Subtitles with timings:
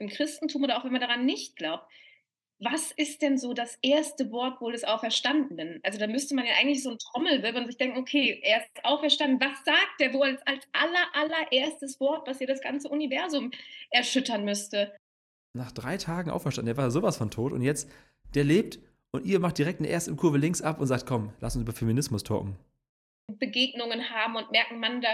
[0.00, 1.84] im Christentum oder auch wenn man daran nicht glaubt,
[2.62, 5.80] was ist denn so das erste Wort wohl des Auferstandenen?
[5.82, 8.84] Also da müsste man ja eigentlich so ein Trommelwirbel und sich denken, okay, er ist
[8.84, 9.40] auferstanden.
[9.40, 13.50] Was sagt der wohl als, als aller, allererstes Wort, was hier das ganze Universum
[13.90, 14.94] erschüttern müsste?
[15.54, 17.90] Nach drei Tagen auferstanden, der war sowas von tot und jetzt,
[18.34, 18.78] der lebt
[19.10, 21.72] und ihr macht direkt eine erste Kurve links ab und sagt, komm, lass uns über
[21.72, 22.56] Feminismus talken.
[23.38, 25.08] Begegnungen haben und merken, man, da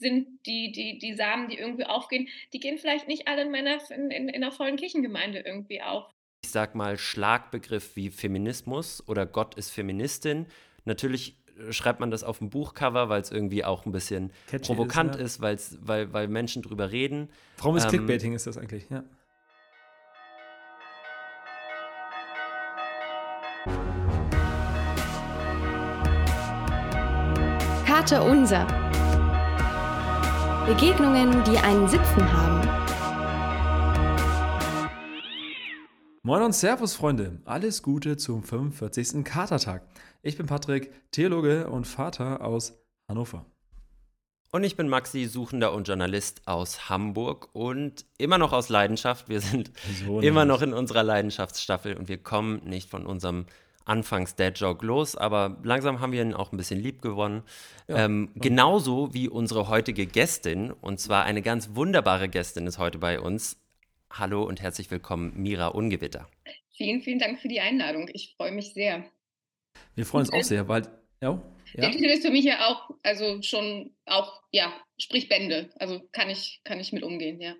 [0.00, 3.78] sind die, die, die Samen, die irgendwie aufgehen, die gehen vielleicht nicht alle in meiner
[3.90, 6.10] in, in, in einer vollen Kirchengemeinde irgendwie auf
[6.42, 10.46] ich sag mal, Schlagbegriff wie Feminismus oder Gott ist Feministin.
[10.84, 14.66] Natürlich äh, schreibt man das auf dem Buchcover, weil es irgendwie auch ein bisschen Catchy
[14.66, 15.50] provokant ist, ja.
[15.50, 17.28] ist weil, weil Menschen drüber reden.
[17.56, 19.04] Frommes ähm, Clickbaiting ist das eigentlich, ja.
[27.86, 28.66] Karte Unser.
[30.70, 32.68] Begegnungen, die einen Sipfen haben.
[36.22, 37.40] Moin und Servus, Freunde.
[37.44, 39.24] Alles Gute zum 45.
[39.24, 39.82] Katertag.
[40.22, 43.46] Ich bin Patrick, Theologe und Vater aus Hannover.
[44.52, 49.28] Und ich bin Maxi, Suchender und Journalist aus Hamburg und immer noch aus Leidenschaft.
[49.28, 49.72] Wir sind
[50.06, 53.46] so immer noch in unserer Leidenschaftsstaffel und wir kommen nicht von unserem
[53.90, 57.42] Anfangs-Dad-Joke los, aber langsam haben wir ihn auch ein bisschen lieb gewonnen.
[57.88, 58.04] Ja.
[58.04, 63.20] Ähm, genauso wie unsere heutige Gästin, und zwar eine ganz wunderbare Gästin ist heute bei
[63.20, 63.60] uns,
[64.12, 66.28] Hallo und herzlich willkommen, Mira Ungewitter.
[66.76, 68.08] Vielen, vielen Dank für die Einladung.
[68.12, 69.04] Ich freue mich sehr.
[69.94, 70.82] Wir freuen uns auch sehr, weil.
[71.22, 71.40] Ja,
[71.74, 71.82] ja.
[71.82, 75.70] Der Titel ist für mich ja auch, also schon auch, ja, sprich Bände.
[75.76, 77.54] Also kann ich, kann ich mit umgehen, ja.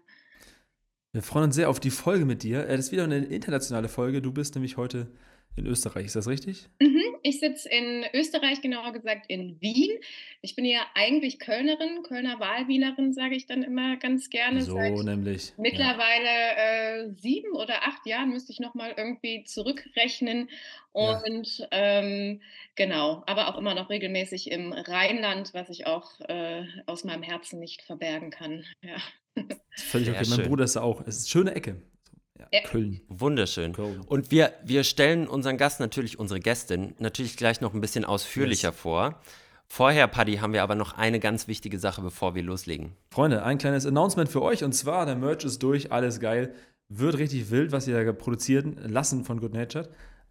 [1.13, 2.65] Wir freuen uns sehr auf die Folge mit dir.
[2.67, 4.23] Das ist wieder eine internationale Folge.
[4.23, 5.13] Du bist nämlich heute
[5.57, 6.69] in Österreich, ist das richtig?
[6.81, 9.99] Mhm, ich sitze in Österreich, genauer gesagt in Wien.
[10.43, 14.63] Ich bin ja eigentlich Kölnerin, Kölner Wahlwienerin, sage ich dann immer ganz gerne.
[14.63, 15.53] So Seit nämlich.
[15.59, 17.03] Mittlerweile ja.
[17.03, 20.49] äh, sieben oder acht Jahren müsste ich nochmal irgendwie zurückrechnen.
[20.93, 21.69] Und ja.
[21.73, 22.41] ähm,
[22.77, 27.59] genau, aber auch immer noch regelmäßig im Rheinland, was ich auch äh, aus meinem Herzen
[27.61, 28.65] nicht verbergen kann.
[28.83, 28.97] Ja.
[29.77, 30.27] Völlig okay.
[30.29, 31.01] Mein Bruder ist auch.
[31.03, 31.83] Es ist eine schöne Ecke.
[32.53, 32.61] Ja.
[32.65, 33.01] Köln.
[33.09, 33.73] Wunderschön.
[33.73, 34.01] Köln.
[34.07, 38.71] Und wir, wir stellen unseren Gast natürlich, unsere Gästin, natürlich gleich noch ein bisschen ausführlicher
[38.71, 38.77] yes.
[38.77, 39.21] vor.
[39.69, 42.97] Vorher, Paddy, haben wir aber noch eine ganz wichtige Sache, bevor wir loslegen.
[43.13, 46.55] Freunde, ein kleines Announcement für euch und zwar: der Merch ist durch, alles geil.
[46.89, 49.89] Wird richtig wild, was ihr da produzieren lassen von Good Natured.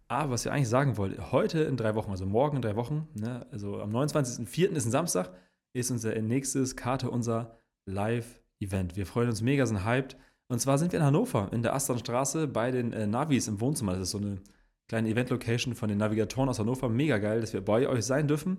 [0.08, 3.08] Aber was wir eigentlich sagen wollen, heute in drei Wochen, also morgen in drei Wochen,
[3.14, 4.70] ne, also am 29.04.
[4.72, 5.32] ist ein Samstag,
[5.72, 7.56] ist unser nächstes Karte, unser
[7.86, 8.96] Live-Event.
[8.96, 10.16] Wir freuen uns mega, sind hyped.
[10.50, 13.92] Und zwar sind wir in Hannover, in der Asternstraße bei den äh, Navis im Wohnzimmer.
[13.92, 14.40] Das ist so eine
[14.88, 16.88] kleine Event-Location von den Navigatoren aus Hannover.
[16.88, 18.58] Mega geil, dass wir bei euch sein dürfen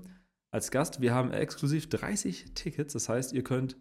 [0.51, 1.01] als Gast.
[1.01, 2.94] Wir haben exklusiv 30 Tickets.
[2.94, 3.75] Das heißt, ihr könnt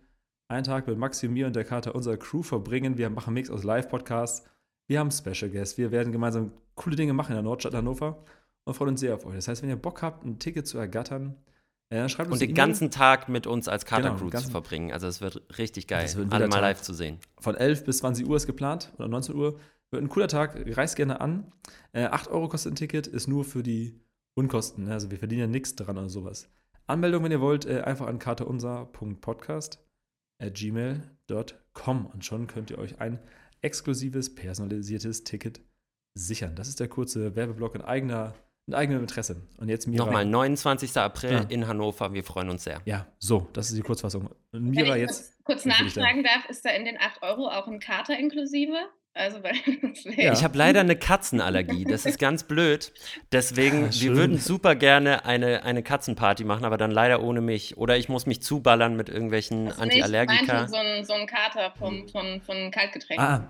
[0.48, 2.98] einen Tag mit Maxi, mir und der Karte unserer Crew verbringen.
[2.98, 4.44] Wir machen Mix aus Live-Podcasts.
[4.88, 5.78] Wir haben Special Guests.
[5.78, 8.24] Wir werden gemeinsam coole Dinge machen in der Nordstadt Hannover
[8.64, 9.36] und freuen uns sehr auf euch.
[9.36, 11.36] Das heißt, wenn ihr Bock habt, ein Ticket zu ergattern,
[11.92, 14.92] ja, und den ganzen Tag mit uns als Kater-Crew genau, zu verbringen.
[14.92, 17.18] Also es wird richtig geil, alle mal live zu sehen.
[17.40, 19.58] Von 11 bis 20 Uhr ist geplant oder 19 Uhr.
[19.90, 21.52] Wird ein cooler Tag, reist gerne an.
[21.92, 24.00] Äh, 8 Euro kostet ein Ticket, ist nur für die
[24.34, 24.84] Unkosten.
[24.84, 24.92] Ne?
[24.92, 26.48] Also wir verdienen ja nichts dran oder sowas.
[26.86, 29.84] Anmeldung, wenn ihr wollt, äh, einfach an katerunser.podcast
[30.40, 33.18] gmail.com und schon könnt ihr euch ein
[33.60, 35.60] exklusives, personalisiertes Ticket
[36.14, 36.54] sichern.
[36.56, 38.34] Das ist der kurze Werbeblock in eigener
[38.70, 39.36] in eigenem Interesse.
[39.56, 40.04] Und jetzt Mira.
[40.04, 40.96] Nochmal, 29.
[40.96, 41.40] April ja.
[41.48, 42.12] in Hannover.
[42.12, 42.80] Wir freuen uns sehr.
[42.84, 44.30] Ja, so, das ist die Kurzfassung.
[44.52, 45.44] Und Mira Wenn ich jetzt.
[45.44, 48.76] Kurz, kurz nachfragen darf, ist da in den 8 Euro auch ein Kater inklusive?
[49.12, 49.54] Also, weil,
[50.16, 50.32] ja.
[50.32, 51.84] Ich habe leider eine Katzenallergie.
[51.84, 52.92] Das ist ganz blöd.
[53.32, 57.76] Deswegen, ja, wir würden super gerne eine, eine Katzenparty machen, aber dann leider ohne mich.
[57.76, 60.42] Oder ich muss mich zuballern mit irgendwelchen also Antiallergika.
[60.42, 63.26] Ich meinte so ein, so ein Kater vom, von, von Kaltgetränken.
[63.26, 63.48] Ah,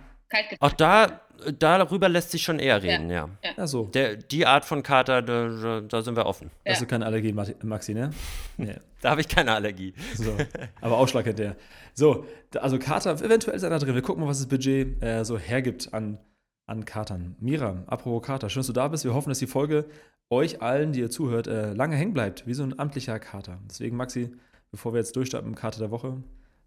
[0.61, 1.21] auch da,
[1.59, 3.29] darüber lässt sich schon eher reden, ja.
[3.43, 3.51] ja.
[3.57, 3.67] ja.
[3.67, 3.87] so.
[3.87, 6.51] Der, die Art von Kater, da, da sind wir offen.
[6.65, 6.73] Ja.
[6.73, 8.11] Hast du keine Allergie, Maxi, ne?
[8.57, 8.77] Nee.
[9.01, 9.95] da habe ich keine Allergie.
[10.15, 10.37] So.
[10.81, 11.57] Aber Ausschlag hat der.
[11.95, 13.95] So, also Kater, eventuell ist einer drin.
[13.95, 16.19] Wir gucken mal, was das Budget äh, so hergibt an,
[16.67, 17.37] an Katern.
[17.41, 19.05] Mira, apropos Kater, schön, dass du da bist.
[19.05, 19.87] Wir hoffen, dass die Folge
[20.31, 23.59] euch allen, die ihr zuhört, äh, lange hängen bleibt, wie so ein amtlicher Kater.
[23.69, 24.31] Deswegen, Maxi,
[24.71, 26.23] bevor wir jetzt durchstarten mit dem Kater der Woche,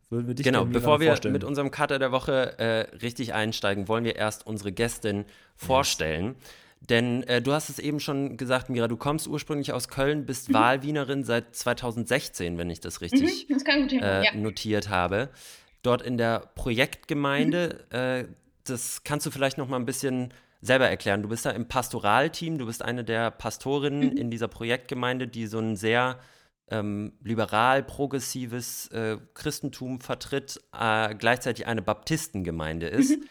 [0.09, 1.33] würden wir dich Genau, bevor wir vorstellen.
[1.33, 6.35] mit unserem Cutter der Woche äh, richtig einsteigen, wollen wir erst unsere Gästin vorstellen.
[6.37, 6.49] Yes.
[6.89, 10.49] Denn äh, du hast es eben schon gesagt, Mira, du kommst ursprünglich aus Köln, bist
[10.49, 10.55] mhm.
[10.55, 13.63] Wahlwienerin seit 2016, wenn ich das richtig mhm, das
[13.93, 14.35] äh, ja.
[14.35, 15.29] notiert habe.
[15.81, 17.97] Dort in der Projektgemeinde, mhm.
[17.97, 18.25] Äh,
[18.65, 21.21] das kannst du vielleicht noch mal ein bisschen selber erklären.
[21.21, 24.17] Du bist da im Pastoralteam, du bist eine der Pastorinnen mhm.
[24.17, 26.19] in dieser Projektgemeinde, die so ein sehr
[26.69, 33.17] ähm, liberal-progressives äh, Christentum vertritt, äh, gleichzeitig eine Baptistengemeinde ist.
[33.17, 33.29] Mhm.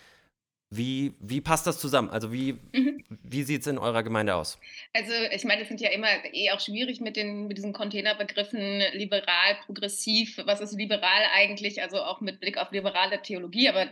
[0.74, 2.08] Wie, wie passt das zusammen?
[2.08, 3.04] Also wie, mhm.
[3.22, 4.58] wie sieht es in eurer Gemeinde aus?
[4.94, 8.82] Also ich meine, es sind ja immer eh auch schwierig mit, den, mit diesen Containerbegriffen
[8.94, 10.40] liberal, progressiv.
[10.46, 11.82] Was ist liberal eigentlich?
[11.82, 13.86] Also auch mit Blick auf liberale Theologie, aber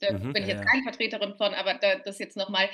[0.00, 0.70] da mhm, bin ich jetzt ja.
[0.70, 2.68] keine Vertreterin von, aber da, das jetzt nochmal,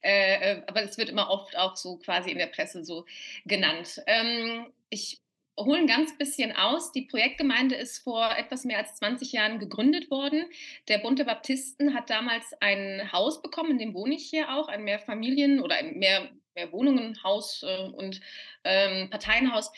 [0.00, 3.04] äh, äh, aber es wird immer oft auch so quasi in der Presse so
[3.44, 4.00] genannt.
[4.06, 5.20] Ähm, ich
[5.56, 6.92] hole ein ganz bisschen aus.
[6.92, 10.44] Die Projektgemeinde ist vor etwas mehr als 20 Jahren gegründet worden.
[10.88, 14.68] Der Bund der Baptisten hat damals ein Haus bekommen, in dem wohne ich hier auch,
[14.68, 18.20] ein Mehrfamilien- oder ein mehr, mehr Wohnungenhaus äh, und
[18.64, 19.72] ähm, Parteienhaus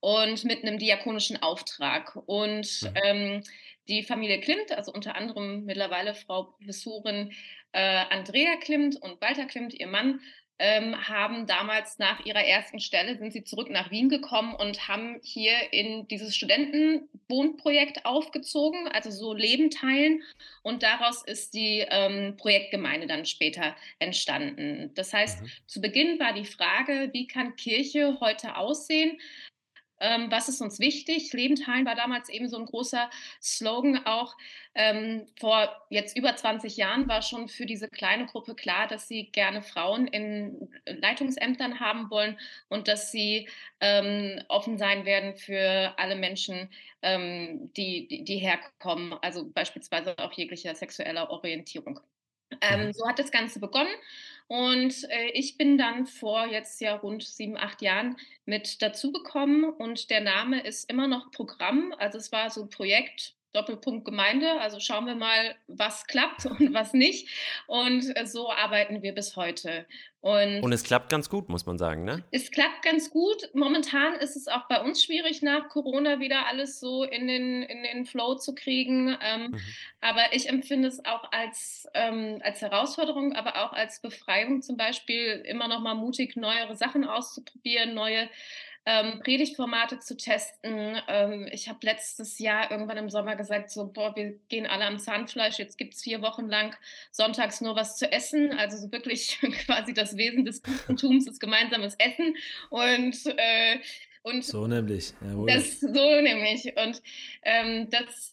[0.00, 2.16] und mit einem diakonischen Auftrag.
[2.26, 2.94] Und mhm.
[3.04, 3.42] ähm,
[3.88, 7.32] die Familie Klimt, also unter anderem mittlerweile Frau Professorin
[7.72, 10.20] äh, Andrea Klimt und Walter Klimt, ihr Mann,
[10.58, 15.20] ähm, haben damals nach ihrer ersten Stelle, sind sie zurück nach Wien gekommen und haben
[15.22, 20.22] hier in dieses Studentenwohnprojekt aufgezogen, also so Leben teilen.
[20.62, 24.92] Und daraus ist die ähm, Projektgemeinde dann später entstanden.
[24.94, 25.50] Das heißt, mhm.
[25.66, 29.18] zu Beginn war die Frage, wie kann Kirche heute aussehen?
[30.00, 31.32] Ähm, was ist uns wichtig?
[31.32, 33.10] Leben teilen war damals eben so ein großer
[33.42, 34.36] Slogan auch.
[34.74, 39.30] Ähm, vor jetzt über 20 Jahren war schon für diese kleine Gruppe klar, dass sie
[39.32, 42.38] gerne Frauen in Leitungsämtern haben wollen
[42.68, 43.48] und dass sie
[43.80, 46.68] ähm, offen sein werden für alle Menschen,
[47.02, 52.00] ähm, die, die, die, herkommen, also beispielsweise auch jeglicher sexueller Orientierung.
[52.60, 52.92] Ähm, mhm.
[52.92, 53.92] so hat das Ganze begonnen.
[54.48, 60.10] Und äh, ich bin dann vor jetzt ja rund sieben, acht Jahren mit dazugekommen und
[60.10, 61.94] der Name ist immer noch Programm.
[61.98, 64.60] Also es war so ein Projekt, Doppelpunkt Gemeinde.
[64.60, 67.28] Also schauen wir mal, was klappt und was nicht.
[67.66, 69.86] Und äh, so arbeiten wir bis heute.
[70.20, 72.24] Und, und, es klappt ganz gut, muss man sagen, ne?
[72.32, 73.48] Es klappt ganz gut.
[73.54, 77.84] Momentan ist es auch bei uns schwierig, nach Corona wieder alles so in den, in
[77.84, 79.16] den Flow zu kriegen.
[79.22, 79.60] Ähm, mhm.
[80.00, 85.44] Aber ich empfinde es auch als, ähm, als Herausforderung, aber auch als Befreiung, zum Beispiel
[85.46, 88.28] immer noch mal mutig, neuere Sachen auszuprobieren, neue
[88.86, 90.96] ähm, Predigtformate zu testen.
[91.08, 95.00] Ähm, ich habe letztes Jahr irgendwann im Sommer gesagt, so, boah, wir gehen alle am
[95.00, 96.74] Zahnfleisch, jetzt gibt es vier Wochen lang
[97.10, 98.56] sonntags nur was zu essen.
[98.56, 102.36] Also so wirklich quasi das Wesen des Christentums ist gemeinsames Essen.
[102.70, 103.80] Und äh,
[104.26, 105.12] und so nämlich.
[105.20, 105.46] Jawohl.
[105.46, 106.76] Das, so nämlich.
[106.76, 107.00] Und
[107.42, 108.32] ähm, das,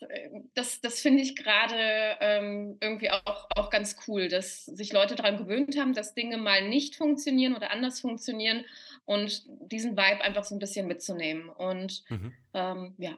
[0.55, 5.37] das, das finde ich gerade ähm, irgendwie auch, auch ganz cool, dass sich Leute daran
[5.37, 8.65] gewöhnt haben, dass Dinge mal nicht funktionieren oder anders funktionieren
[9.05, 11.49] und diesen Vibe einfach so ein bisschen mitzunehmen.
[11.49, 12.33] Und mhm.
[12.53, 13.17] ähm, ja.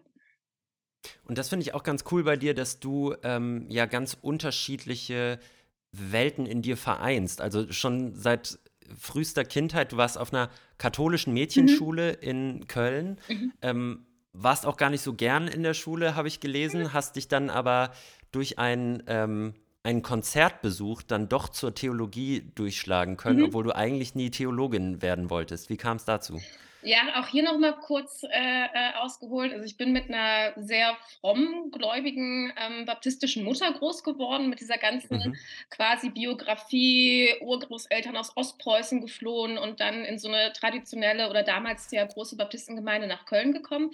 [1.25, 5.39] Und das finde ich auch ganz cool bei dir, dass du ähm, ja ganz unterschiedliche
[5.91, 7.41] Welten in dir vereinst.
[7.41, 8.59] Also schon seit
[8.97, 12.27] frühester Kindheit, du warst auf einer katholischen Mädchenschule mhm.
[12.27, 13.53] in Köln, mhm.
[13.61, 16.93] ähm, warst auch gar nicht so gern in der Schule, habe ich gelesen, mhm.
[16.93, 17.91] hast dich dann aber
[18.31, 19.53] durch ein, ähm,
[19.85, 23.45] einen Konzertbesuch dann doch zur Theologie durchschlagen können, mhm.
[23.45, 25.69] obwohl du eigentlich nie Theologin werden wolltest.
[25.69, 26.41] Wie kam es dazu?
[26.81, 29.51] Ja, auch hier noch mal kurz äh, äh, ausgeholt.
[29.51, 34.77] Also ich bin mit einer sehr fromm gläubigen ähm, baptistischen Mutter groß geworden, mit dieser
[34.77, 35.35] ganzen mhm.
[35.71, 42.05] quasi Biografie, Urgroßeltern aus Ostpreußen geflohen und dann in so eine traditionelle oder damals sehr
[42.05, 43.89] große Baptistengemeinde nach Köln gekommen.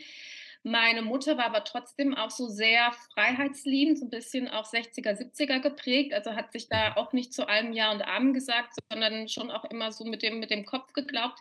[0.63, 5.60] Meine Mutter war aber trotzdem auch so sehr freiheitsliebend, so ein bisschen auch 60er, 70er
[5.60, 6.13] geprägt.
[6.13, 6.98] Also hat sich da mhm.
[6.98, 10.39] auch nicht zu allem Ja und Amen gesagt, sondern schon auch immer so mit dem,
[10.39, 11.39] mit dem Kopf geglaubt.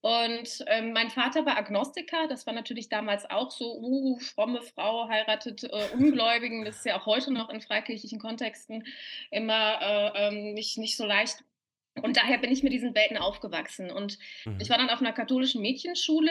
[0.00, 5.08] Und ähm, mein Vater war Agnostiker, das war natürlich damals auch so, uh, fromme Frau
[5.08, 8.84] heiratet äh, Ungläubigen, das ist ja auch heute noch in freikirchlichen Kontexten
[9.30, 11.44] immer äh, ähm, nicht, nicht so leicht.
[12.00, 13.90] Und daher bin ich mit diesen Welten aufgewachsen.
[13.90, 14.58] Und mhm.
[14.60, 16.30] ich war dann auf einer katholischen Mädchenschule,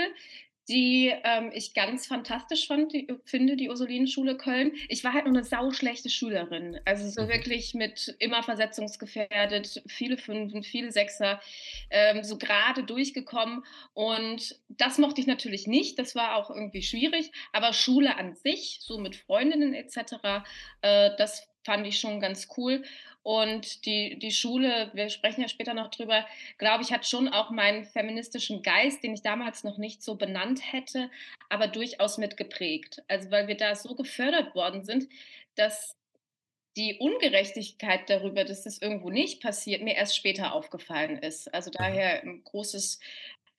[0.69, 4.73] die ähm, ich ganz fantastisch fand, die, finde, die Ursulinenschule Köln.
[4.89, 6.79] Ich war halt nur eine sauschlechte Schülerin.
[6.85, 7.29] Also so mhm.
[7.29, 11.41] wirklich mit immer versetzungsgefährdet, viele Fünfen, viele Sechser,
[11.89, 13.63] ähm, so gerade durchgekommen.
[13.93, 15.97] Und das mochte ich natürlich nicht.
[15.97, 17.31] Das war auch irgendwie schwierig.
[17.51, 20.43] Aber Schule an sich, so mit Freundinnen etc.,
[20.81, 22.83] äh, das fand ich schon ganz cool.
[23.23, 26.25] Und die, die Schule, wir sprechen ja später noch drüber,
[26.57, 30.61] glaube ich, hat schon auch meinen feministischen Geist, den ich damals noch nicht so benannt
[30.73, 31.09] hätte,
[31.49, 33.03] aber durchaus mitgeprägt.
[33.07, 35.07] Also weil wir da so gefördert worden sind,
[35.55, 35.95] dass
[36.77, 41.53] die Ungerechtigkeit darüber, dass das irgendwo nicht passiert, mir erst später aufgefallen ist.
[41.53, 42.99] Also daher ein großes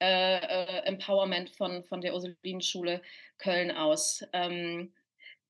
[0.01, 3.03] äh, äh, Empowerment von, von der Ursulinenschule
[3.39, 4.25] Köln aus.
[4.33, 4.93] Ähm,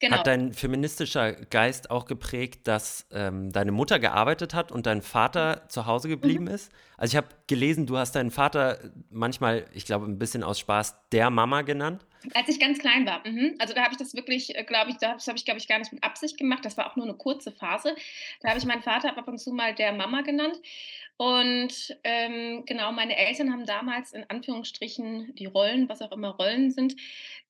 [0.02, 0.16] Genau.
[0.16, 5.68] Hat dein feministischer Geist auch geprägt, dass ähm, deine Mutter gearbeitet hat und dein Vater
[5.68, 6.50] zu Hause geblieben mhm.
[6.50, 6.72] ist?
[6.96, 8.78] Also ich habe gelesen, du hast deinen Vater
[9.10, 12.04] manchmal, ich glaube ein bisschen aus Spaß, der Mama genannt.
[12.34, 13.26] Als ich ganz klein war.
[13.26, 13.56] Mhm.
[13.58, 15.78] Also da habe ich das wirklich, äh, glaube ich, das habe ich, glaube ich, gar
[15.78, 16.64] nicht mit Absicht gemacht.
[16.64, 17.96] Das war auch nur eine kurze Phase.
[18.40, 20.60] Da habe ich meinen Vater ab und zu mal der Mama genannt.
[21.16, 26.70] Und ähm, genau, meine Eltern haben damals in Anführungsstrichen die Rollen, was auch immer Rollen
[26.70, 26.96] sind,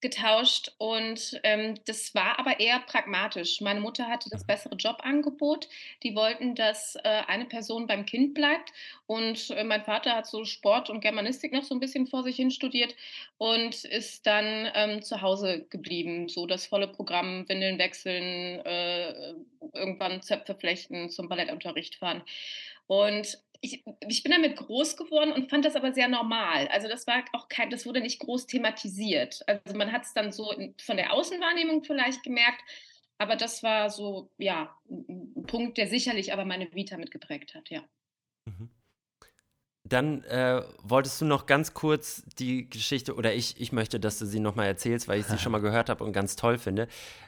[0.00, 0.74] getauscht.
[0.78, 3.60] Und ähm, das war aber eher pragmatisch.
[3.60, 5.68] Meine Mutter hatte das bessere Jobangebot.
[6.02, 8.72] Die wollten, dass äh, eine Person beim Kind bleibt.
[9.12, 12.34] Und äh, mein Vater hat so Sport und Germanistik noch so ein bisschen vor sich
[12.36, 12.96] hin studiert
[13.36, 16.30] und ist dann ähm, zu Hause geblieben.
[16.30, 19.34] So das volle Programm, Windeln wechseln, äh,
[19.74, 22.22] irgendwann Zöpfe flechten, zum Ballettunterricht fahren.
[22.86, 26.68] Und ich, ich, bin damit groß geworden und fand das aber sehr normal.
[26.68, 29.40] Also das war auch kein, das wurde nicht groß thematisiert.
[29.46, 32.62] Also man hat es dann so von der Außenwahrnehmung vielleicht gemerkt,
[33.18, 37.84] aber das war so, ja, ein Punkt, der sicherlich aber meine Vita mitgeprägt hat, ja.
[38.46, 38.70] Mhm.
[39.84, 44.26] Dann äh, wolltest du noch ganz kurz die Geschichte, oder ich, ich möchte, dass du
[44.26, 46.86] sie nochmal erzählst, weil ich sie schon mal gehört habe und ganz toll finde,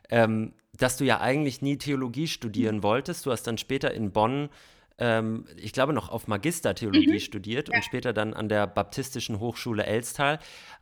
[0.09, 3.27] ähm, dass du ja eigentlich nie Theologie studieren wolltest.
[3.27, 4.51] Du hast dann später in Bonn
[4.99, 7.21] ähm, ich glaube, noch auf Magistertheologie mhm.
[7.21, 7.77] studiert ja.
[7.77, 10.39] und später dann an der Baptistischen Hochschule Elstal.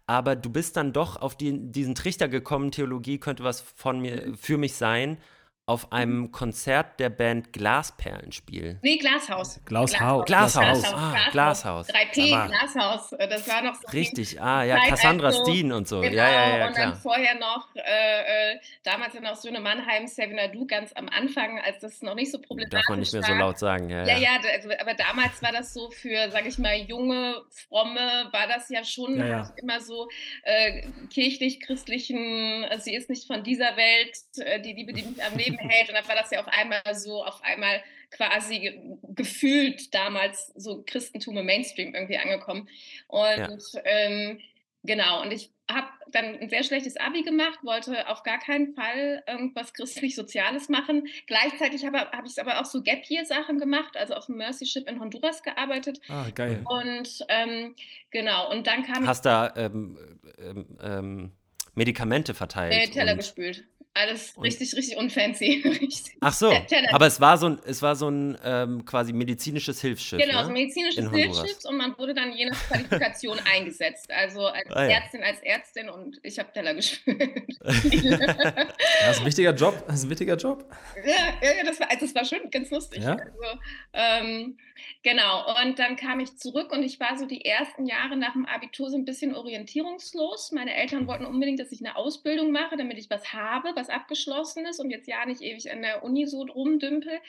[0.06, 4.34] Aber du bist dann doch auf die, diesen Trichter gekommen, Theologie könnte was von mir,
[4.36, 5.18] für mich sein
[5.64, 5.92] auf mhm.
[5.92, 8.80] einem Konzert der Band Glasperlenspiel.
[8.82, 9.60] Nee, Glashaus.
[9.64, 10.24] Glashaus.
[10.26, 10.82] Glashaus.
[10.82, 10.94] Glashaus.
[10.94, 11.88] Ah, Glashaus.
[11.88, 13.10] 3P, Glashaus.
[13.10, 13.88] Das war noch so.
[13.92, 16.00] Richtig, ah ja, Cassandra also, Steen und so.
[16.00, 20.08] Genau, ja, ja, ja, und dann vorher noch, äh, äh, damals dann auch Söhne Mannheim,
[20.08, 22.80] Savina Du ganz am Anfang, als das noch nicht so problematisch war.
[22.80, 23.28] Darf man nicht mehr war.
[23.28, 24.04] so laut sagen, ja.
[24.04, 28.48] Ja, ja, also, aber damals war das so für, sag ich mal, junge, fromme, war
[28.48, 29.54] das ja schon ja, ja.
[29.56, 30.08] immer so
[30.42, 35.36] äh, kirchlich-christlichen, also sie ist nicht von dieser Welt, äh, die Liebe, die mich am
[35.36, 35.88] Leben hält.
[35.88, 41.38] Und dann war das ja auf einmal so, auf einmal quasi gefühlt damals so Christentum
[41.38, 42.68] im Mainstream irgendwie angekommen.
[43.08, 43.48] Und ja.
[43.84, 44.40] ähm,
[44.82, 49.22] genau, und ich habe dann ein sehr schlechtes Abi gemacht, wollte auf gar keinen Fall
[49.26, 51.08] irgendwas christlich-soziales machen.
[51.26, 55.00] Gleichzeitig habe hab ich aber auch so Gap-Year-Sachen gemacht, also auf dem Mercy Ship in
[55.00, 56.00] Honduras gearbeitet.
[56.08, 56.62] Ah, geil.
[56.64, 57.74] Und ähm,
[58.10, 59.98] genau, und dann kam Hast da ähm,
[60.38, 61.32] ähm, ähm
[61.74, 62.74] Medikamente verteilt?
[62.74, 63.64] Äh, Teller gespült.
[63.94, 65.62] Alles und richtig, richtig unfancy.
[65.64, 66.16] richtig.
[66.20, 66.50] Ach so,
[66.92, 70.18] aber es war so ein, es war so ein ähm, quasi medizinisches Hilfsschiff.
[70.18, 70.44] Genau, ne?
[70.44, 74.10] so ein medizinisches Hilfsschiff und man wurde dann je nach Qualifikation eingesetzt.
[74.10, 74.96] Also als ah, ja.
[74.96, 77.20] Ärztin als Ärztin und ich habe Teller gespült.
[77.60, 79.84] das ist ein wichtiger Job.
[79.86, 80.64] Das ist ein wichtiger Job.
[81.04, 83.02] Ja, ja das, war, also das war schon ganz lustig.
[83.02, 83.16] Ja?
[83.16, 83.60] Also,
[83.92, 84.56] ähm,
[85.02, 88.46] genau, und dann kam ich zurück und ich war so die ersten Jahre nach dem
[88.46, 90.52] Abitur so ein bisschen orientierungslos.
[90.52, 94.80] Meine Eltern wollten unbedingt, dass ich eine Ausbildung mache, damit ich was habe, was Abgeschlossenes
[94.80, 97.20] und jetzt ja nicht ewig an der Uni so rumdümpel.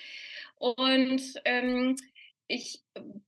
[0.60, 1.96] Und ähm,
[2.48, 2.82] ich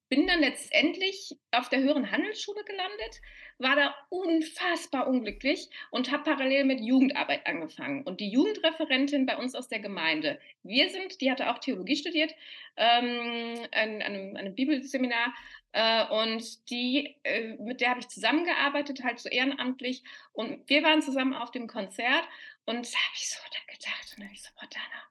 [0.10, 3.22] bin dann letztendlich auf der höheren Handelsschule gelandet,
[3.58, 8.04] war da unfassbar unglücklich und habe parallel mit Jugendarbeit angefangen.
[8.04, 12.34] Und die Jugendreferentin bei uns aus der Gemeinde, wir sind, die hatte auch Theologie studiert,
[12.76, 15.34] ähm, an, einem, einem Bibelseminar,
[15.76, 20.04] äh, und die, äh, mit der habe ich zusammengearbeitet, halt so ehrenamtlich.
[20.32, 22.24] Und wir waren zusammen auf dem Konzert
[22.64, 25.04] und da habe ich so gedacht, und dann habe ich so, Dana,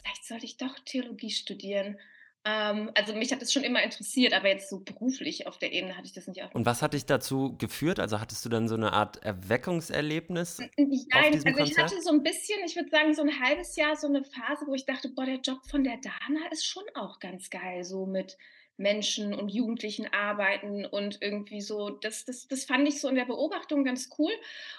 [0.00, 2.00] vielleicht sollte ich doch Theologie studieren.
[2.48, 5.96] Ähm, also mich hat das schon immer interessiert, aber jetzt so beruflich auf der Ebene
[5.96, 6.54] hatte ich das nicht auch.
[6.54, 8.00] Und was hat dich dazu geführt?
[8.00, 10.58] Also hattest du dann so eine Art Erweckungserlebnis?
[10.76, 11.68] Nein, also Konzert?
[11.68, 14.66] ich hatte so ein bisschen, ich würde sagen, so ein halbes Jahr so eine Phase,
[14.66, 18.06] wo ich dachte, boah, der Job von der Dana ist schon auch ganz geil, so
[18.06, 18.38] mit
[18.78, 23.24] Menschen und Jugendlichen arbeiten und irgendwie so, das, das, das fand ich so in der
[23.24, 24.30] Beobachtung ganz cool.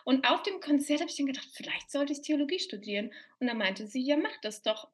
[0.05, 3.11] Und auf dem Konzert habe ich dann gedacht, vielleicht sollte ich Theologie studieren.
[3.39, 4.87] Und dann meinte sie, ja, mach das doch.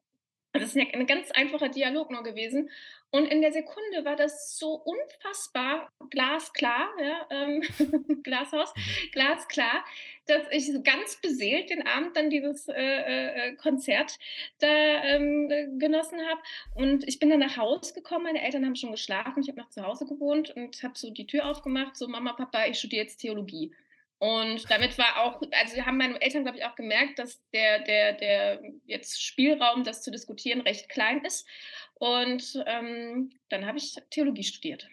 [0.58, 2.70] Das ist ja ein ganz einfacher Dialog nur gewesen.
[3.10, 7.62] Und in der Sekunde war das so unfassbar glasklar, ja, ähm,
[8.24, 9.10] Glashaus, mhm.
[9.12, 9.84] glasklar,
[10.26, 14.18] dass ich ganz beseelt den Abend dann dieses äh, äh, Konzert
[14.58, 16.40] da ähm, genossen habe.
[16.74, 19.70] Und ich bin dann nach Hause gekommen, meine Eltern haben schon geschlafen, ich habe noch
[19.70, 23.18] zu Hause gewohnt und habe so die Tür aufgemacht, so Mama, Papa, ich studiere jetzt
[23.18, 23.72] Theologie.
[24.18, 28.14] Und damit war auch, also haben meine Eltern, glaube ich, auch gemerkt, dass der, der,
[28.14, 31.46] der jetzt Spielraum, das zu diskutieren, recht klein ist.
[31.94, 34.88] Und ähm, dann habe ich Theologie studiert.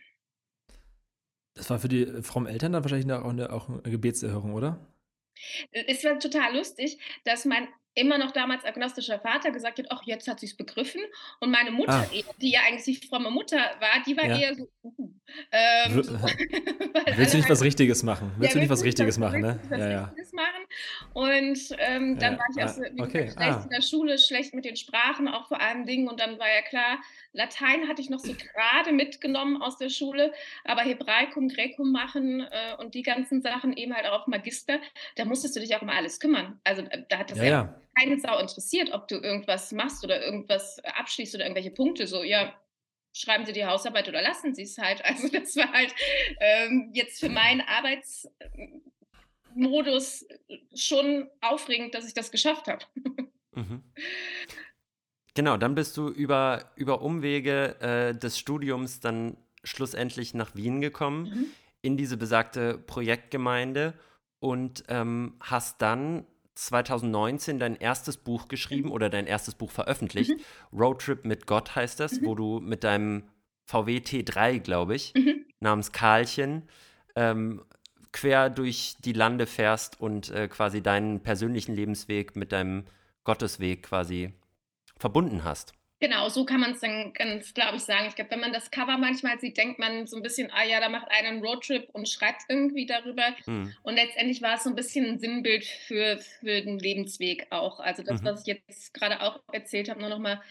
[1.56, 4.94] Das war für die frommen Eltern dann wahrscheinlich auch eine, auch eine Gebetserhörung, oder?
[5.72, 10.28] Es war total lustig, dass mein immer noch damals agnostischer Vater gesagt hat, ach, jetzt
[10.28, 11.02] hat sie es begriffen.
[11.40, 12.34] Und meine Mutter, ah.
[12.42, 14.38] die ja eigentlich die fromme Mutter war, die war ja.
[14.38, 15.10] eher so, uh.
[15.52, 15.96] Ähm,
[17.16, 18.32] Willst du nicht was Richtiges machen?
[18.38, 19.60] Willst ja, du nicht was Richtiges machen, ne?
[19.70, 20.53] Was ja, Richtiges machen.
[21.14, 23.32] Und ähm, dann ja, war ich auch so, okay.
[23.32, 23.62] schlecht ah.
[23.64, 26.08] in der Schule, schlecht mit den Sprachen, auch vor allem Dingen.
[26.08, 27.00] Und dann war ja klar,
[27.34, 32.76] Latein hatte ich noch so gerade mitgenommen aus der Schule, aber Hebraikum, Gräkum machen äh,
[32.78, 34.80] und die ganzen Sachen eben halt auch auf Magister,
[35.16, 36.60] da musstest du dich auch um alles kümmern.
[36.64, 40.24] Also äh, da hat das ja, ja keine Sau interessiert, ob du irgendwas machst oder
[40.24, 42.08] irgendwas abschließt oder irgendwelche Punkte.
[42.08, 42.54] So, ja,
[43.14, 45.02] schreiben Sie die Hausarbeit oder lassen Sie es halt.
[45.06, 45.94] Also das war halt
[46.40, 47.62] ähm, jetzt für meinen
[49.54, 50.26] Arbeitsmodus
[50.76, 52.86] schon aufregend, dass ich das geschafft habe.
[53.56, 53.84] Mhm.
[55.36, 61.24] Genau, dann bist du über, über Umwege äh, des Studiums dann schlussendlich nach Wien gekommen,
[61.24, 61.46] mhm.
[61.82, 63.94] in diese besagte Projektgemeinde
[64.40, 70.32] und ähm, hast dann 2019 dein erstes Buch geschrieben oder dein erstes Buch veröffentlicht.
[70.32, 70.80] Mhm.
[70.80, 72.26] Roadtrip mit Gott heißt das, mhm.
[72.26, 73.24] wo du mit deinem
[73.66, 75.46] VW T3, glaube ich, mhm.
[75.60, 76.70] namens Karlchen,
[77.16, 77.64] ähm,
[78.14, 82.86] quer durch die Lande fährst und äh, quasi deinen persönlichen Lebensweg mit deinem
[83.26, 84.34] Gottesweg quasi
[84.98, 85.74] verbunden hast.
[86.00, 88.08] Genau, so kann man es dann ganz, glaube ich, sagen.
[88.10, 90.82] Ich glaube, wenn man das Cover manchmal sieht, denkt man so ein bisschen, ah ja,
[90.82, 93.34] da macht einer einen Roadtrip und schreibt irgendwie darüber.
[93.46, 93.74] Mhm.
[93.84, 97.80] Und letztendlich war es so ein bisschen ein Sinnbild für, für den Lebensweg auch.
[97.80, 98.26] Also das, mhm.
[98.26, 100.42] was ich jetzt gerade auch erzählt habe, nur noch mal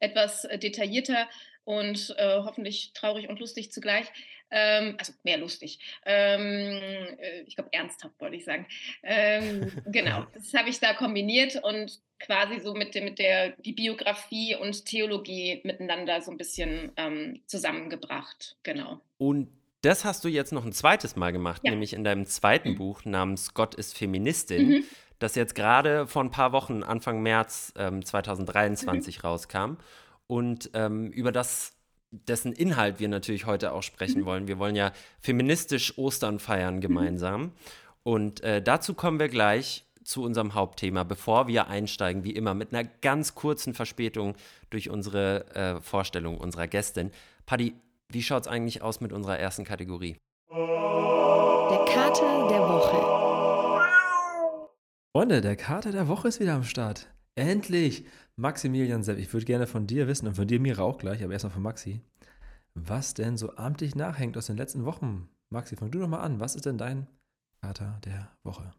[0.00, 1.28] etwas äh, detaillierter
[1.64, 4.06] und äh, hoffentlich traurig und lustig zugleich.
[4.50, 5.78] Ähm, also mehr lustig.
[6.04, 6.78] Ähm,
[7.18, 8.66] äh, ich glaube, ernsthaft wollte ich sagen.
[9.02, 14.54] Ähm, genau, das habe ich da kombiniert und quasi so mit, mit der die Biografie
[14.54, 18.56] und Theologie miteinander so ein bisschen ähm, zusammengebracht.
[18.62, 19.00] Genau.
[19.16, 19.48] Und
[19.80, 21.70] das hast du jetzt noch ein zweites Mal gemacht, ja.
[21.70, 22.76] nämlich in deinem zweiten mhm.
[22.76, 24.84] Buch namens Gott ist Feministin, mhm.
[25.18, 29.26] das jetzt gerade vor ein paar Wochen, Anfang März ähm, 2023 mhm.
[29.26, 29.76] rauskam
[30.32, 31.74] und ähm, über das
[32.10, 34.24] dessen Inhalt wir natürlich heute auch sprechen mhm.
[34.24, 34.48] wollen.
[34.48, 36.80] Wir wollen ja feministisch Ostern feiern mhm.
[36.80, 37.52] gemeinsam.
[38.02, 42.72] Und äh, dazu kommen wir gleich zu unserem Hauptthema, bevor wir einsteigen, wie immer, mit
[42.72, 44.34] einer ganz kurzen Verspätung
[44.70, 47.10] durch unsere äh, Vorstellung unserer Gästin.
[47.44, 47.74] Paddy,
[48.08, 50.16] wie schaut es eigentlich aus mit unserer ersten Kategorie?
[50.50, 53.86] Der Kater der Woche.
[55.14, 57.11] Freunde, der Kater der Woche ist wieder am Start.
[57.34, 58.04] Endlich!
[58.36, 61.32] Maximilian Sepp, ich würde gerne von dir wissen und von dir, Mira, auch gleich, aber
[61.32, 62.00] erstmal von Maxi,
[62.74, 65.28] was denn so amtlich nachhängt aus den letzten Wochen.
[65.50, 66.40] Maxi, fang du doch mal an.
[66.40, 67.06] Was ist denn dein
[67.60, 68.72] Kater der Woche?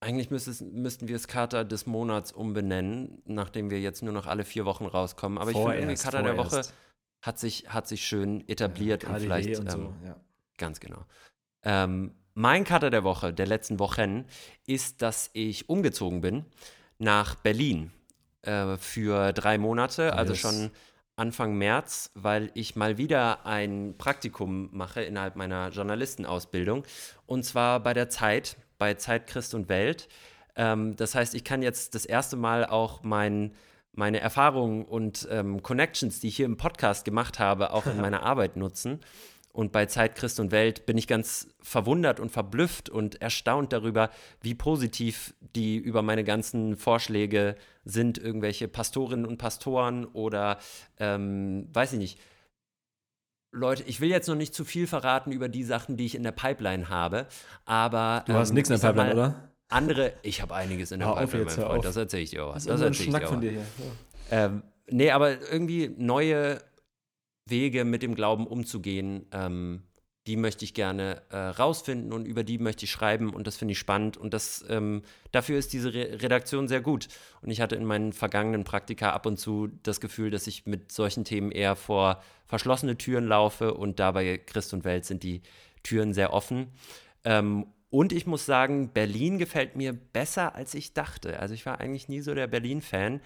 [0.00, 4.64] Eigentlich müssten wir es Kater des Monats umbenennen, nachdem wir jetzt nur noch alle vier
[4.64, 5.38] Wochen rauskommen.
[5.38, 6.52] Aber vorerst, ich finde, irgendwie Kater vorerst.
[6.52, 6.74] der Woche
[7.22, 9.60] hat sich, hat sich schön etabliert ja, und vielleicht.
[9.60, 10.16] Und so, ähm, ja.
[10.58, 11.04] Ganz genau.
[11.62, 14.24] Ähm, mein Kater der Woche, der letzten Wochen,
[14.66, 16.46] ist, dass ich umgezogen bin
[17.02, 17.90] nach Berlin
[18.42, 20.40] äh, für drei Monate, also yes.
[20.40, 20.70] schon
[21.16, 26.84] Anfang März, weil ich mal wieder ein Praktikum mache innerhalb meiner Journalistenausbildung.
[27.26, 30.08] Und zwar bei der Zeit, bei Zeit Christ und Welt.
[30.56, 33.52] Ähm, das heißt, ich kann jetzt das erste Mal auch mein,
[33.92, 38.22] meine Erfahrungen und ähm, Connections, die ich hier im Podcast gemacht habe, auch in meiner
[38.24, 39.00] Arbeit nutzen.
[39.52, 44.08] Und bei Zeit, Christ und Welt bin ich ganz verwundert und verblüfft und erstaunt darüber,
[44.40, 48.16] wie positiv die über meine ganzen Vorschläge sind.
[48.16, 50.58] Irgendwelche Pastorinnen und Pastoren oder,
[50.98, 52.20] ähm, weiß ich nicht.
[53.54, 56.22] Leute, ich will jetzt noch nicht zu viel verraten über die Sachen, die ich in
[56.22, 57.26] der Pipeline habe,
[57.66, 58.24] aber.
[58.26, 59.48] Du hast ähm, nichts in der Pipeline, mal, oder?
[59.68, 62.46] Andere, ich habe einiges in der Hau Pipeline, jetzt, mein Freund, das erzähle ich dir
[62.46, 62.54] auch.
[62.54, 63.66] Das, das ist ein Schnack von dir hier.
[64.30, 64.46] Ja.
[64.46, 66.60] Ähm, nee, aber irgendwie neue
[67.46, 69.82] Wege mit dem Glauben umzugehen, ähm,
[70.26, 73.72] die möchte ich gerne äh, rausfinden und über die möchte ich schreiben und das finde
[73.72, 75.02] ich spannend und das ähm,
[75.32, 77.08] dafür ist diese Re Redaktion sehr gut.
[77.40, 80.92] Und ich hatte in meinen vergangenen Praktika ab und zu das Gefühl, dass ich mit
[80.92, 85.42] solchen Themen eher vor verschlossene Türen laufe und dabei Christ und Welt sind die
[85.82, 86.68] Türen sehr offen.
[87.24, 91.40] Ähm, und ich muss sagen, Berlin gefällt mir besser, als ich dachte.
[91.40, 93.20] Also ich war eigentlich nie so der Berlin-Fan.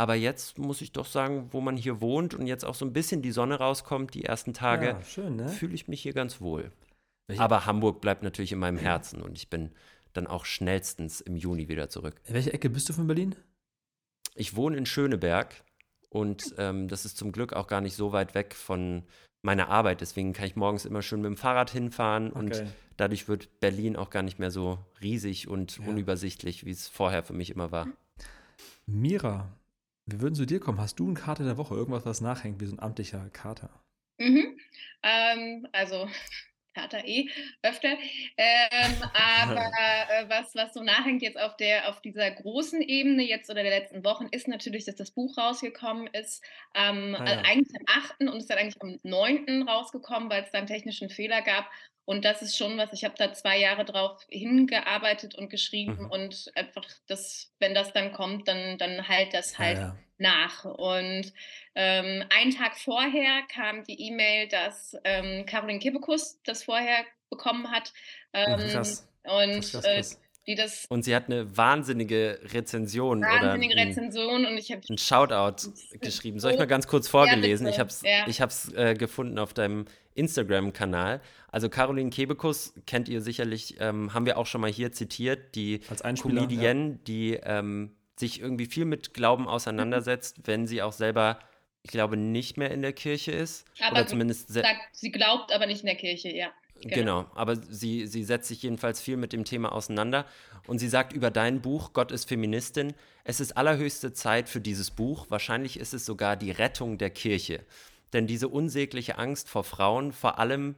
[0.00, 2.94] Aber jetzt muss ich doch sagen, wo man hier wohnt und jetzt auch so ein
[2.94, 5.46] bisschen die Sonne rauskommt, die ersten Tage, ja, ne?
[5.50, 6.72] fühle ich mich hier ganz wohl.
[7.26, 7.42] Welche?
[7.42, 9.72] Aber Hamburg bleibt natürlich in meinem Herzen und ich bin
[10.14, 12.14] dann auch schnellstens im Juni wieder zurück.
[12.24, 13.34] In welcher Ecke bist du von Berlin?
[14.34, 15.54] Ich wohne in Schöneberg
[16.08, 19.02] und ähm, das ist zum Glück auch gar nicht so weit weg von
[19.42, 20.00] meiner Arbeit.
[20.00, 22.38] Deswegen kann ich morgens immer schön mit dem Fahrrad hinfahren okay.
[22.38, 22.64] und
[22.96, 25.84] dadurch wird Berlin auch gar nicht mehr so riesig und ja.
[25.84, 27.86] unübersichtlich, wie es vorher für mich immer war.
[28.86, 29.59] Mira,
[30.10, 30.80] wir würden zu dir kommen.
[30.80, 31.74] Hast du eine Karte der Woche?
[31.74, 33.70] Irgendwas, was nachhängt, wie so ein amtlicher Kater?
[34.18, 34.58] Mhm.
[35.02, 36.08] Ähm, also,
[36.80, 37.28] Kater eh
[37.62, 37.96] öfter.
[38.36, 39.60] Ähm, aber
[40.10, 43.78] äh, was, was so nachhängt jetzt auf, der, auf dieser großen Ebene jetzt oder der
[43.78, 46.42] letzten Wochen, ist natürlich, dass das Buch rausgekommen ist.
[46.74, 47.42] Ähm, ah, ja.
[47.42, 48.20] Eigentlich am 8.
[48.20, 49.68] und ist dann eigentlich am 9.
[49.68, 51.70] rausgekommen, weil es da einen technischen Fehler gab.
[52.06, 56.10] Und das ist schon was, ich habe da zwei Jahre drauf hingearbeitet und geschrieben mhm.
[56.10, 59.98] und einfach, das, wenn das dann kommt, dann, dann halt das halt ja, ja.
[60.20, 60.64] Nach.
[60.64, 61.32] Und
[61.74, 67.92] ähm, einen Tag vorher kam die E-Mail, dass ähm, Caroline Kebekus das vorher bekommen hat.
[68.32, 69.08] Ähm, krass.
[69.24, 70.14] Und krass, krass, krass.
[70.14, 70.86] Äh, die das.
[70.88, 73.22] Und sie hat eine wahnsinnige Rezension.
[73.22, 74.82] Wahnsinnige oder Rezension und ich habe.
[74.88, 76.40] Ein Shoutout geschrieben.
[76.40, 77.66] Soll ich mal ganz kurz vorgelesen?
[77.66, 78.26] Ja, ich habe es ja.
[78.26, 81.20] ich hab's, äh, gefunden auf deinem Instagram-Kanal.
[81.52, 85.80] Also Caroline Kebekus kennt ihr sicherlich, ähm, haben wir auch schon mal hier zitiert, die
[85.88, 86.98] Als Comedienne, ja.
[87.06, 90.42] die ähm, sich irgendwie viel mit Glauben auseinandersetzt, mhm.
[90.46, 91.38] wenn sie auch selber,
[91.82, 93.66] ich glaube, nicht mehr in der Kirche ist.
[93.80, 96.50] Aber oder zumindest sagt, sie glaubt aber nicht in der Kirche, ja.
[96.82, 96.94] Genau.
[96.94, 100.24] genau, aber sie, sie setzt sich jedenfalls viel mit dem Thema auseinander
[100.66, 104.90] und sie sagt über dein Buch, Gott ist Feministin, es ist allerhöchste Zeit für dieses
[104.90, 107.66] Buch, wahrscheinlich ist es sogar die Rettung der Kirche.
[108.14, 110.74] Denn diese unsägliche Angst vor Frauen, vor allem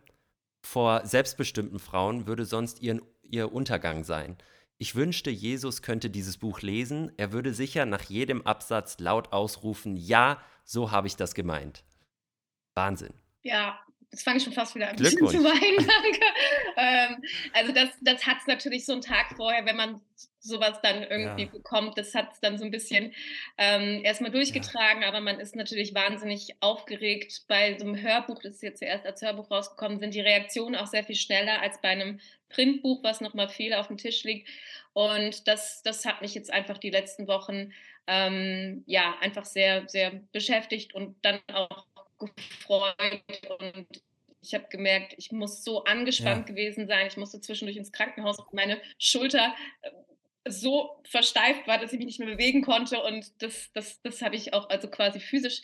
[0.60, 4.36] vor selbstbestimmten Frauen, würde sonst ihren, ihr Untergang sein.
[4.82, 9.96] Ich wünschte, Jesus könnte dieses Buch lesen, er würde sicher nach jedem Absatz laut ausrufen,
[9.96, 11.84] ja, so habe ich das gemeint.
[12.74, 13.14] Wahnsinn.
[13.44, 13.78] Ja,
[14.12, 16.20] Jetzt fange ich schon fast wieder bisschen zu weinen, danke.
[16.76, 20.02] ähm, also das, das hat es natürlich so einen Tag vorher, wenn man
[20.38, 21.50] sowas dann irgendwie ja.
[21.50, 23.14] bekommt, das hat es dann so ein bisschen
[23.56, 25.08] ähm, erstmal durchgetragen, ja.
[25.08, 27.44] aber man ist natürlich wahnsinnig aufgeregt.
[27.48, 30.88] Bei so einem Hörbuch, das ist jetzt zuerst als Hörbuch rausgekommen, sind die Reaktionen auch
[30.88, 34.48] sehr viel schneller als bei einem Printbuch, was nochmal viel auf dem Tisch liegt.
[34.92, 37.72] Und das, das hat mich jetzt einfach die letzten Wochen
[38.06, 41.86] ähm, ja einfach sehr, sehr beschäftigt und dann auch
[42.26, 43.22] gefreut
[43.58, 44.02] und
[44.42, 46.54] ich habe gemerkt, ich muss so angespannt ja.
[46.54, 47.06] gewesen sein.
[47.06, 49.90] Ich musste zwischendurch ins Krankenhaus und meine Schulter äh,
[50.50, 53.00] so versteift war, dass ich mich nicht mehr bewegen konnte.
[53.02, 55.62] Und das, das, das habe ich auch also quasi physisch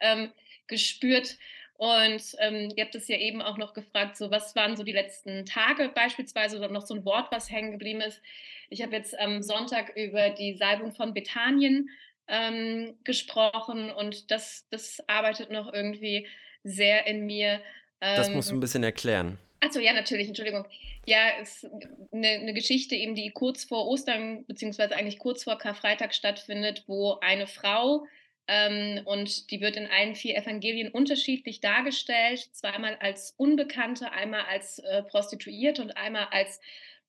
[0.00, 0.32] ähm,
[0.66, 1.36] gespürt.
[1.76, 4.92] Und ähm, ihr habt es ja eben auch noch gefragt, so was waren so die
[4.92, 8.22] letzten Tage beispielsweise oder noch so ein Wort, was hängen geblieben ist.
[8.70, 11.90] Ich habe jetzt am Sonntag über die Salbung von Bethanien
[12.28, 16.26] ähm, gesprochen und das, das arbeitet noch irgendwie
[16.62, 17.60] sehr in mir.
[18.00, 19.38] Ähm, das musst du ein bisschen erklären.
[19.60, 20.66] Achso, ja, natürlich, Entschuldigung.
[21.06, 21.72] Ja, es ist
[22.12, 27.18] eine, eine, Geschichte eben, die kurz vor Ostern, beziehungsweise eigentlich kurz vor Karfreitag stattfindet, wo
[27.20, 28.06] eine Frau,
[28.46, 34.80] ähm, und die wird in allen vier Evangelien unterschiedlich dargestellt, zweimal als Unbekannte, einmal als
[34.80, 36.60] äh, Prostituierte und einmal als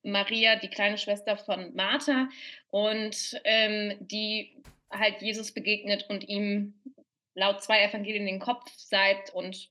[0.04, 2.30] Maria, die kleine Schwester von Martha.
[2.70, 4.56] Und ähm, die
[4.92, 6.74] halt Jesus begegnet und ihm
[7.34, 9.70] laut zwei Evangelien den Kopf seit und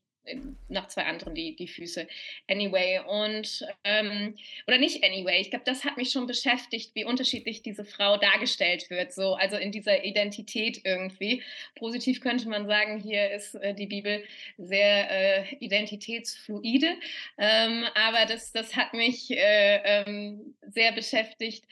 [0.69, 2.07] nach zwei anderen die, die Füße.
[2.49, 4.35] Anyway, und ähm,
[4.67, 8.89] oder nicht anyway, ich glaube, das hat mich schon beschäftigt, wie unterschiedlich diese Frau dargestellt
[8.91, 11.43] wird, so also in dieser Identität irgendwie.
[11.75, 14.25] Positiv könnte man sagen, hier ist äh, die Bibel
[14.57, 16.95] sehr äh, identitätsfluide,
[17.39, 21.65] ähm, aber das, das hat mich äh, ähm, sehr beschäftigt.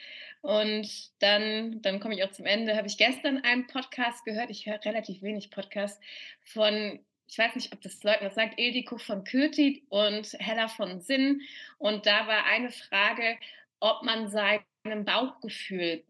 [0.43, 2.77] Und dann, dann komme ich auch zum Ende.
[2.77, 4.51] Habe ich gestern einen Podcast gehört.
[4.51, 6.01] Ich höre relativ wenig Podcasts
[6.45, 11.01] von, ich weiß nicht, ob das Leuten was sagt, Ildiko von Kürti und Hella von
[11.01, 11.43] Sinn.
[11.79, 13.39] Und da war eine Frage,
[13.79, 16.03] ob man seinem Bauchgefühl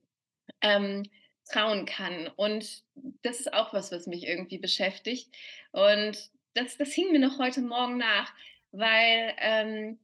[0.62, 1.04] ähm,
[1.50, 2.28] trauen kann.
[2.36, 2.84] Und
[3.22, 5.28] das ist auch was, was mich irgendwie beschäftigt.
[5.72, 8.32] Und das, das hing mir noch heute Morgen nach,
[8.70, 9.98] weil ähm,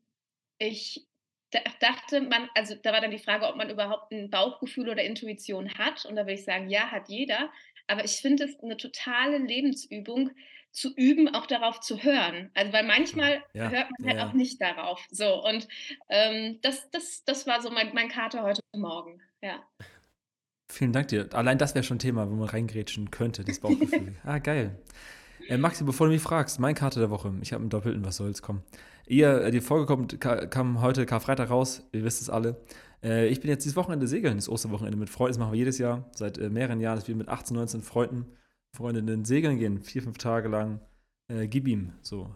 [0.58, 1.07] ich
[1.80, 5.72] dachte man, also da war dann die Frage, ob man überhaupt ein Bauchgefühl oder Intuition
[5.74, 6.04] hat.
[6.04, 7.50] Und da würde ich sagen, ja, hat jeder.
[7.86, 10.30] Aber ich finde es eine totale Lebensübung,
[10.70, 12.50] zu üben, auch darauf zu hören.
[12.54, 14.28] Also weil manchmal ja, hört man halt ja.
[14.28, 15.04] auch nicht darauf.
[15.10, 15.66] So, und
[16.08, 19.20] ähm, das, das, das war so mein, mein Kater heute Morgen.
[19.42, 19.62] Ja.
[20.70, 21.28] Vielen Dank dir.
[21.32, 24.14] Allein das wäre schon ein Thema, wo man reingrätschen könnte, das Bauchgefühl.
[24.24, 24.78] ah, geil.
[25.48, 27.34] Äh, Maxi, bevor du mich fragst, mein Karte der Woche.
[27.40, 28.62] Ich habe einen Doppelten, was soll's, komm.
[29.08, 32.60] Ihr, äh, die Folge kommt, kam heute Karfreitag raus, ihr wisst es alle.
[33.02, 35.32] Äh, ich bin jetzt dieses Wochenende segeln, das Osterwochenende mit Freunden.
[35.32, 38.26] Das machen wir jedes Jahr, seit äh, mehreren Jahren, dass wir mit 18, 19 Freunden,
[38.76, 40.80] Freundinnen segeln gehen, vier, fünf Tage lang.
[41.50, 42.34] Gib ihm, so.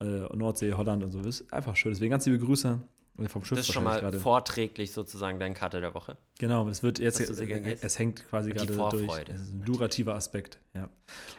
[0.00, 1.18] Nordsee, Holland und so.
[1.18, 1.92] Das ist einfach schön.
[1.92, 2.80] Deswegen ganz liebe Grüße
[3.26, 3.58] vom Schiff.
[3.58, 4.20] Das ist schon mal grade.
[4.20, 6.16] vorträglich sozusagen dein Karte der Woche.
[6.38, 9.28] Genau, es wird jetzt, es hängt quasi gerade durch.
[9.28, 10.88] Es ist ein durativer Aspekt, ja.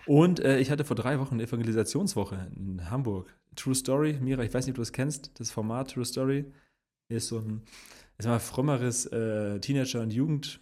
[0.06, 3.34] Und äh, ich hatte vor drei Wochen eine Evangelisationswoche in Hamburg.
[3.56, 6.52] True Story, Mira, ich weiß nicht, ob du es kennst, das Format True Story
[7.08, 7.63] ist so ein,
[8.18, 10.60] ist mal frommeres äh, Teenager- und Jugend.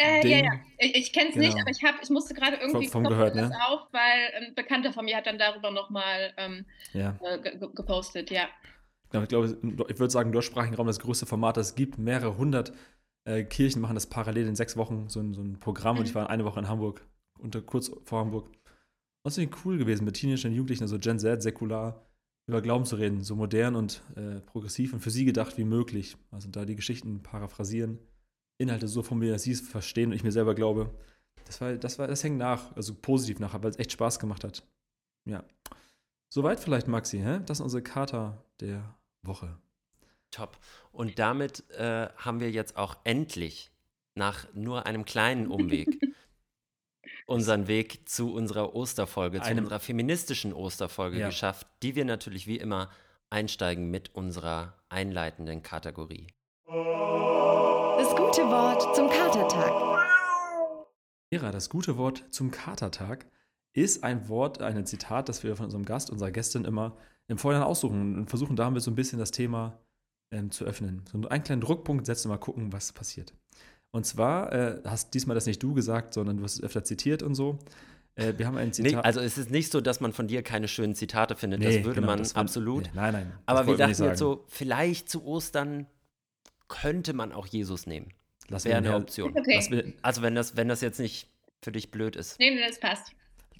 [0.00, 1.46] Äh, ja, ja, ich, ich kenne es genau.
[1.46, 3.50] nicht, aber ich, hab, ich musste gerade irgendwie vom, vom gehört, ne?
[3.66, 7.18] auf, weil ein Bekannter von mir hat dann darüber nochmal ähm, ja.
[7.20, 7.38] äh,
[7.74, 8.48] gepostet, ja.
[9.12, 9.56] Ich glaube,
[9.88, 11.98] ich würde sagen, im deutschsprachigen Raum das größte Format, das es gibt.
[11.98, 12.72] Mehrere hundert
[13.24, 15.96] äh, Kirchen machen das parallel in sechs Wochen, so ein, so ein Programm.
[15.96, 16.00] Mhm.
[16.00, 17.06] Und ich war eine Woche in Hamburg,
[17.38, 18.50] unter, kurz vor Hamburg.
[19.24, 22.06] Das ist cool gewesen, mit Teenagern und Jugendlichen, also Gen Z, säkular,
[22.46, 26.16] über Glauben zu reden, so modern und äh, progressiv und für sie gedacht wie möglich.
[26.30, 27.98] Also da die Geschichten paraphrasieren,
[28.58, 30.90] Inhalte so formulieren, dass sie es verstehen und ich mir selber glaube.
[31.44, 34.44] Das war, das war, das hängt nach, also positiv nach, weil es echt Spaß gemacht
[34.44, 34.66] hat.
[35.26, 35.44] Ja.
[36.30, 37.40] Soweit vielleicht, Maxi, hä?
[37.44, 38.94] Das ist unsere Charta der
[39.28, 39.58] Woche.
[40.30, 40.58] Top.
[40.92, 43.70] Und damit äh, haben wir jetzt auch endlich
[44.14, 46.00] nach nur einem kleinen Umweg
[47.26, 51.26] unseren Weg zu unserer Osterfolge, zu unserer feministischen Osterfolge ja.
[51.26, 52.90] geschafft, die wir natürlich wie immer
[53.30, 56.26] einsteigen mit unserer einleitenden Kategorie.
[56.66, 59.72] Das gute Wort zum Katertag.
[61.30, 63.26] Mira, das gute Wort zum Katertag
[63.74, 66.96] ist ein Wort, ein Zitat, das wir von unserem Gast, unserer Gästin immer
[67.28, 69.78] im Vorhinein aussuchen und versuchen damit so ein bisschen das Thema
[70.30, 71.04] ähm, zu öffnen.
[71.10, 73.34] So einen kleinen Druckpunkt setzen und mal gucken, was passiert.
[73.90, 77.22] Und zwar äh, hast diesmal das nicht du gesagt, sondern du hast es öfter zitiert
[77.22, 77.58] und so.
[78.16, 78.92] Äh, wir haben ein Zitat.
[78.92, 81.60] Nee, also es ist nicht so, dass man von dir keine schönen Zitate findet.
[81.60, 82.84] Nee, das würde genau, man das absolut.
[82.84, 83.32] Nee, nein, nein.
[83.46, 85.86] Aber wir dachten jetzt so, vielleicht zu Ostern
[86.66, 88.12] könnte man auch Jesus nehmen.
[88.48, 89.36] Wäre eine Option.
[89.36, 89.94] Okay.
[90.02, 91.28] Also wenn das, wenn das jetzt nicht
[91.62, 92.38] für dich blöd ist.
[92.38, 93.12] Nee, das passt.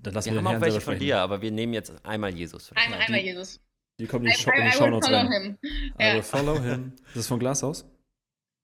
[0.02, 2.72] Dann lassen wir, wir haben auch welche von dir, aber wir nehmen jetzt einmal Jesus.
[2.74, 3.61] Einmal, einmal Jesus.
[4.00, 5.32] Die kommen in die, Show, in die Shownotes rein.
[5.32, 5.58] Him.
[6.00, 6.92] I will follow him.
[7.08, 7.84] Ist das von Glashaus?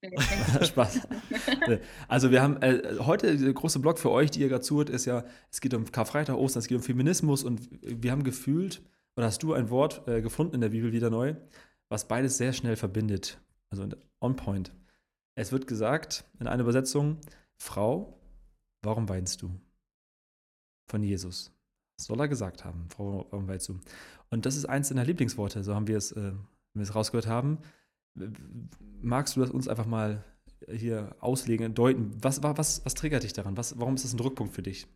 [0.61, 1.07] Spaß.
[2.07, 5.05] Also wir haben äh, heute der große Blog für euch, die ihr gerade zuhört, ist
[5.05, 8.81] ja, es geht um Karfreitag, Ostern, es geht um Feminismus und wir haben gefühlt,
[9.15, 11.35] oder hast du ein Wort äh, gefunden in der Bibel wieder neu,
[11.89, 13.39] was beides sehr schnell verbindet.
[13.69, 13.87] Also
[14.21, 14.71] on point.
[15.35, 17.17] Es wird gesagt in einer Übersetzung,
[17.57, 18.19] Frau,
[18.83, 19.59] warum weinst du?
[20.87, 21.51] Von Jesus.
[21.97, 23.79] Das soll er gesagt haben, Frau, weinst du?
[24.29, 26.33] Und das ist eins deiner Lieblingsworte, so haben wir es, äh,
[26.73, 27.59] wir es rausgehört haben.
[29.01, 30.23] Magst du das uns einfach mal
[30.71, 32.11] hier auslegen, deuten?
[32.21, 33.57] Was, was, was triggert dich daran?
[33.57, 34.87] Was, warum ist das ein Druckpunkt für dich?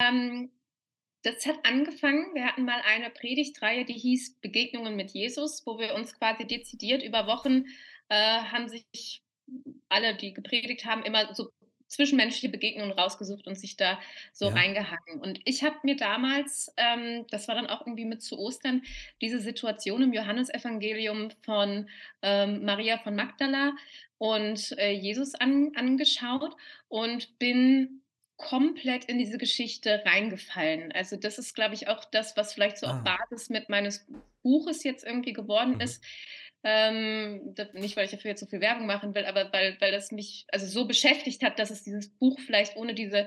[0.00, 0.50] Ähm,
[1.22, 5.94] das hat angefangen, wir hatten mal eine Predigtreihe, die hieß Begegnungen mit Jesus, wo wir
[5.94, 7.64] uns quasi dezidiert über Wochen
[8.08, 9.22] äh, haben sich
[9.88, 11.50] alle, die gepredigt haben, immer so
[11.88, 13.98] zwischenmenschliche Begegnungen rausgesucht und sich da
[14.32, 14.54] so ja.
[14.54, 15.20] reingehangen.
[15.20, 18.82] Und ich habe mir damals, ähm, das war dann auch irgendwie mit zu Ostern,
[19.20, 21.88] diese Situation im Johannesevangelium von
[22.22, 23.72] ähm, Maria von Magdala
[24.18, 26.54] und äh, Jesus an, angeschaut
[26.88, 28.02] und bin
[28.36, 30.92] komplett in diese Geschichte reingefallen.
[30.92, 32.98] Also das ist, glaube ich, auch das, was vielleicht so ah.
[32.98, 34.06] auf Basis mit meines
[34.42, 35.80] Buches jetzt irgendwie geworden mhm.
[35.80, 36.02] ist.
[36.70, 40.12] Ähm, nicht, weil ich dafür jetzt so viel Werbung machen will, aber weil, weil das
[40.12, 43.26] mich also so beschäftigt hat, dass es dieses Buch vielleicht ohne diese,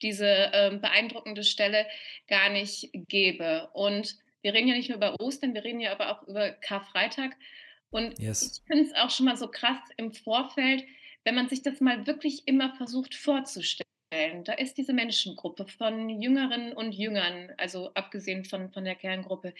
[0.00, 1.86] diese ähm, beeindruckende Stelle
[2.28, 3.68] gar nicht gäbe.
[3.74, 7.36] Und wir reden ja nicht nur über Ostern, wir reden ja aber auch über Karfreitag.
[7.90, 8.62] Und yes.
[8.64, 10.84] ich finde es auch schon mal so krass im Vorfeld,
[11.24, 13.84] wenn man sich das mal wirklich immer versucht vorzustellen.
[14.44, 19.52] Da ist diese Menschengruppe von Jüngerinnen und Jüngern, also abgesehen von, von der Kerngruppe,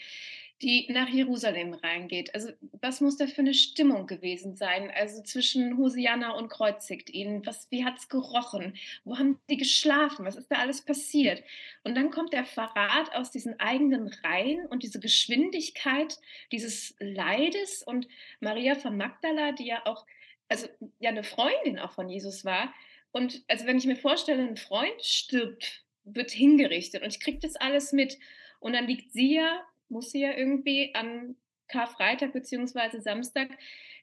[0.61, 2.35] die nach Jerusalem reingeht.
[2.35, 2.49] Also
[2.81, 4.91] was muss da für eine Stimmung gewesen sein?
[4.93, 7.45] Also zwischen Hosianna und kreuzigt ihn.
[7.45, 8.75] Was, wie hat es gerochen?
[9.05, 10.25] Wo haben die geschlafen?
[10.25, 11.43] Was ist da alles passiert?
[11.83, 16.17] Und dann kommt der Verrat aus diesen eigenen Reihen und diese Geschwindigkeit
[16.51, 18.07] dieses Leides und
[18.41, 20.05] Maria von Magdala, die ja auch,
[20.49, 20.67] also
[20.99, 22.73] ja eine Freundin auch von Jesus war.
[23.11, 27.55] Und also wenn ich mir vorstelle, ein Freund stirbt, wird hingerichtet und ich kriege das
[27.55, 28.17] alles mit.
[28.59, 31.35] Und dann liegt sie ja muss sie ja irgendwie an
[31.67, 32.99] Karfreitag bzw.
[32.99, 33.49] Samstag.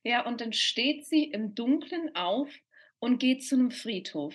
[0.02, 2.48] Ja, und dann steht sie im Dunkeln auf
[2.98, 4.34] und geht zu einem Friedhof.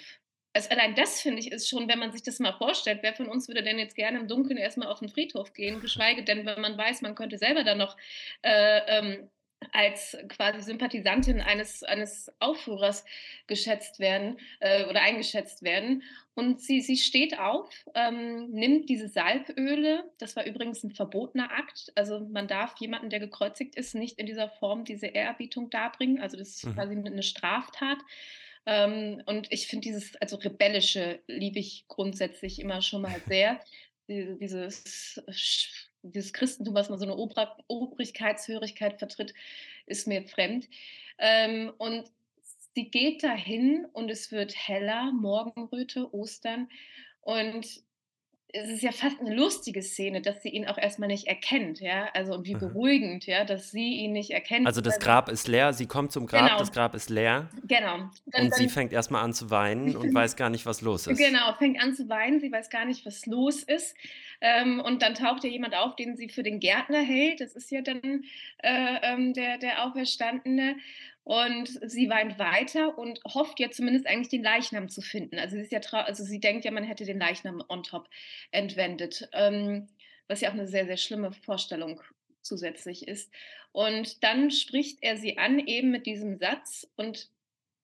[0.54, 3.30] Also allein das finde ich ist schon, wenn man sich das mal vorstellt, wer von
[3.30, 6.60] uns würde denn jetzt gerne im Dunkeln erstmal auf den Friedhof gehen, geschweige denn, wenn
[6.60, 7.96] man weiß, man könnte selber dann noch
[8.42, 9.30] äh, ähm,
[9.72, 13.06] als quasi Sympathisantin eines, eines Aufführers
[13.48, 16.04] geschätzt werden äh, oder eingeschätzt werden.
[16.34, 21.92] Und sie, sie steht auf, ähm, nimmt diese Salböle, das war übrigens ein verbotener Akt,
[21.96, 26.38] also man darf jemanden, der gekreuzigt ist, nicht in dieser Form diese Ehrerbietung darbringen, also
[26.38, 26.76] das ist mhm.
[26.76, 27.98] quasi eine Straftat.
[28.66, 33.60] Ähm, und ich finde dieses, also rebellische liebe ich grundsätzlich immer schon mal sehr.
[34.08, 35.22] Dieses
[36.04, 39.34] dieses Christentum, was man so eine Obrigkeitshörigkeit vertritt,
[39.86, 40.68] ist mir fremd.
[41.18, 42.12] Ähm, und
[42.76, 46.70] sie geht dahin und es wird heller, Morgenröte, Ostern.
[47.22, 47.84] Und
[48.54, 52.10] es ist ja fast eine lustige Szene, dass sie ihn auch erstmal nicht erkennt, ja.
[52.14, 52.60] Also und wie Mhm.
[52.60, 54.68] beruhigend, ja, dass sie ihn nicht erkennt.
[54.68, 56.58] Also das Grab ist leer, sie kommt zum Grab, Genau.
[56.60, 58.10] das Grab ist leer Genau.
[58.28, 61.08] Dann, und sie dann, fängt erstmal an zu weinen und weiß gar nicht, was los
[61.08, 61.18] ist.
[61.18, 63.96] genau, fängt an zu weinen, sie weiß gar nicht, was los ist.
[64.44, 67.42] Ähm, und dann taucht ja jemand auf, den sie für den Gärtner hält.
[67.42, 68.24] Das ist ja dann
[68.64, 70.78] äh, ähm, der, der Auferstandene.
[71.24, 75.38] Und sie weint weiter und hofft ja zumindest eigentlich den Leichnam zu finden.
[75.38, 78.10] Also sie, ja also sie denkt ja, man hätte den Leichnam on top
[78.52, 79.30] entwendet.
[79.34, 79.88] Ähm,
[80.32, 82.02] was ja auch eine sehr, sehr schlimme Vorstellung
[82.42, 83.32] zusätzlich ist.
[83.72, 86.90] Und dann spricht er sie an, eben mit diesem Satz.
[86.96, 87.30] Und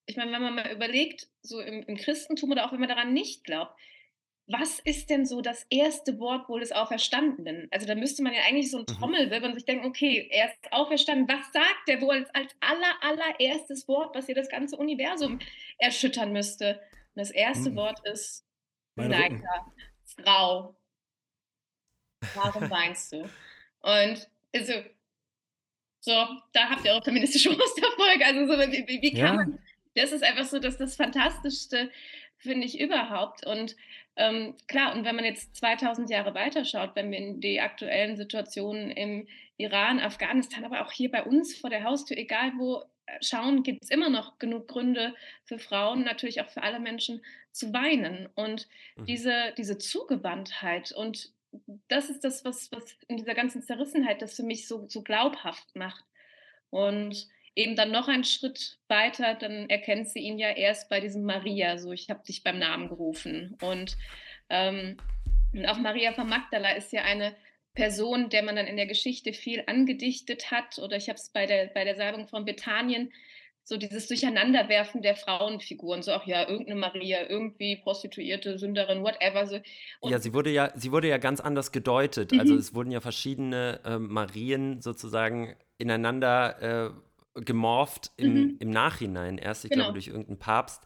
[0.05, 3.13] ich meine, wenn man mal überlegt, so im, im Christentum oder auch wenn man daran
[3.13, 3.77] nicht glaubt,
[4.49, 7.67] was ist denn so das erste Wort wohl des Auferstandenen?
[7.71, 8.93] Also da müsste man ja eigentlich so ein Mhm.
[8.93, 11.27] Trommelwirbel und sich denken, okay, er ist auferstanden.
[11.27, 15.39] Was sagt der wohl als, als aller, allererstes Wort, was hier das ganze Universum
[15.79, 16.79] erschüttern müsste?
[17.15, 17.75] Und das erste Mhm.
[17.75, 18.45] Wort ist.
[18.95, 19.65] Leiter,
[20.23, 20.75] Frau.
[22.33, 23.23] Warum weinst du?
[23.81, 24.73] Und also,
[25.99, 26.11] so,
[26.53, 28.25] da habt ihr eure feministische Musterfolge.
[28.25, 29.33] Also, so, wie, wie, kann Ja.
[29.33, 29.59] man,
[29.95, 31.91] das ist einfach so das, das Fantastischste,
[32.37, 33.45] finde ich, überhaupt.
[33.45, 33.75] Und
[34.17, 38.91] ähm, klar, und wenn man jetzt 2000 Jahre weiterschaut, wenn wir in die aktuellen Situationen
[38.91, 39.27] im
[39.57, 43.83] Iran, Afghanistan, aber auch hier bei uns vor der Haustür, egal wo, äh, schauen, gibt
[43.83, 48.29] es immer noch genug Gründe für Frauen, natürlich auch für alle Menschen, zu weinen.
[48.35, 49.05] Und Mhm.
[49.05, 51.31] diese, diese Zugewandtheit und
[51.87, 55.75] das ist das, was, was in dieser ganzen Zerrissenheit das für mich so, so glaubhaft
[55.75, 56.03] macht.
[56.69, 61.23] Und eben dann noch einen Schritt weiter, dann erkennt sie ihn ja erst bei diesem
[61.23, 63.57] Maria, so ich habe dich beim Namen gerufen.
[63.61, 63.97] Und,
[64.49, 64.97] ähm,
[65.53, 67.35] und auch Maria von Magdala ist ja eine
[67.73, 70.77] Person, der man dann in der Geschichte viel angedichtet hat.
[70.79, 73.11] Oder ich habe es bei der, bei der Salbung von Bethanien,
[73.63, 79.45] so dieses Durcheinanderwerfen der Frauenfiguren, so auch ja, irgendeine Maria, irgendwie Prostituierte, Sünderin, whatever.
[79.45, 79.59] So.
[79.99, 82.33] Und Ja, sie wurde ja, sie wurde ja ganz anders gedeutet.
[82.33, 82.59] Also Mhm.
[82.59, 87.06] es wurden ja verschiedene ähm, Marien sozusagen ineinander äh,
[87.43, 88.57] gemorpht im, Mhm.
[88.59, 89.37] im Nachhinein.
[89.37, 89.83] Erst, ich Genau.
[89.85, 90.81] glaube, durch irgendeinen Papst,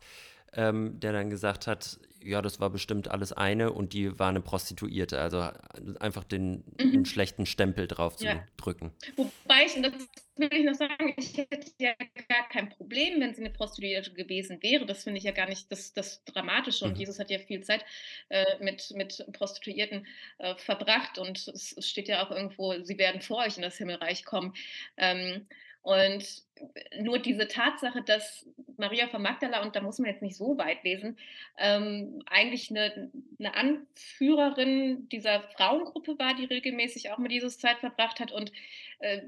[0.54, 4.42] ähm, der dann gesagt hat, ja, das war bestimmt alles eine und die war eine
[4.42, 5.20] Prostituierte.
[5.20, 5.50] Also
[6.00, 6.92] einfach den, Mhm.
[6.92, 8.46] den schlechten Stempel drauf zu Ja.
[8.58, 8.92] drücken.
[9.16, 9.94] Wobei ich, und das
[10.36, 11.94] will ich noch sagen, ich hätte ja
[12.30, 14.86] gar kein Problem, wenn sie eine Prostituierte gewesen wäre.
[14.86, 16.86] Das finde ich ja gar nicht das, das Dramatische.
[16.86, 16.98] Und Mhm.
[17.00, 17.84] Jesus hat ja viel Zeit
[18.30, 20.06] äh, mit, mit Prostituierten
[20.38, 21.18] äh, verbracht.
[21.18, 24.54] Und es, es steht ja auch irgendwo, sie werden vor euch in das Himmelreich kommen.
[24.98, 25.48] Ähm,
[25.82, 26.44] und
[27.00, 28.46] nur diese Tatsache, dass
[28.78, 31.18] Maria von Magdala, und da muss man jetzt nicht so weit lesen,
[31.58, 38.20] ähm, eigentlich eine, eine Anführerin dieser Frauengruppe war, die regelmäßig auch mit Jesus Zeit verbracht
[38.20, 38.52] hat und
[39.00, 39.22] äh,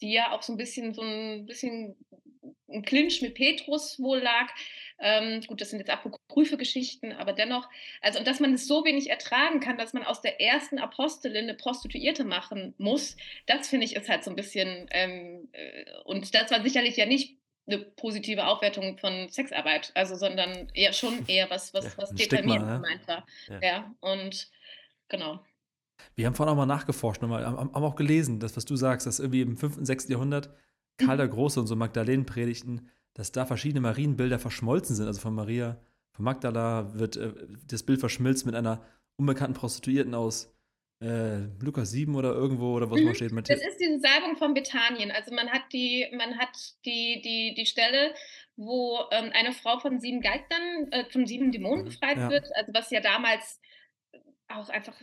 [0.00, 1.94] die ja auch so ein bisschen so ein bisschen
[2.72, 4.50] ein Clinch mit Petrus wohl lag.
[4.98, 7.68] Ähm, gut, das sind jetzt apokryphe Geschichten, aber dennoch,
[8.00, 11.44] also und dass man es so wenig ertragen kann, dass man aus der ersten Apostelin
[11.44, 16.32] eine Prostituierte machen muss, das finde ich ist halt so ein bisschen, ähm, äh, und
[16.34, 21.50] das war sicherlich ja nicht eine positive Aufwertung von Sexarbeit, also sondern eher schon eher
[21.50, 22.74] was, was, Ja, was deprimierend ne?
[22.74, 23.26] gemeint war.
[23.48, 23.60] Ja.
[23.60, 23.94] Ja.
[24.00, 24.50] und
[25.08, 25.44] genau.
[26.14, 29.06] Wir haben vorhin auch mal nachgeforscht, nochmal, haben, haben auch gelesen, das, was du sagst,
[29.06, 29.78] dass irgendwie im 5.
[29.78, 30.08] und 6.
[30.08, 30.50] Jahrhundert
[30.98, 35.06] Karl der Große und so Magdalenen predigten, dass da verschiedene Marienbilder verschmolzen sind.
[35.06, 35.80] Also von Maria,
[36.12, 37.32] von Magdala wird äh,
[37.66, 38.84] das Bild verschmilzt mit einer
[39.16, 40.54] unbekannten Prostituierten aus
[41.02, 43.06] äh, Lukas 7 oder irgendwo oder was Mhm.
[43.06, 43.32] mal steht.
[43.32, 45.10] Das ist diese Salbung von Bethanien.
[45.10, 48.14] Also man hat die, man hat die, die, die Stelle,
[48.56, 51.88] wo ähm, eine Frau von sieben Geistern, äh, von sieben Dämonen Mhm.
[51.88, 52.30] befreit Ja.
[52.30, 53.60] wird, also was ja damals
[54.48, 54.94] auch einfach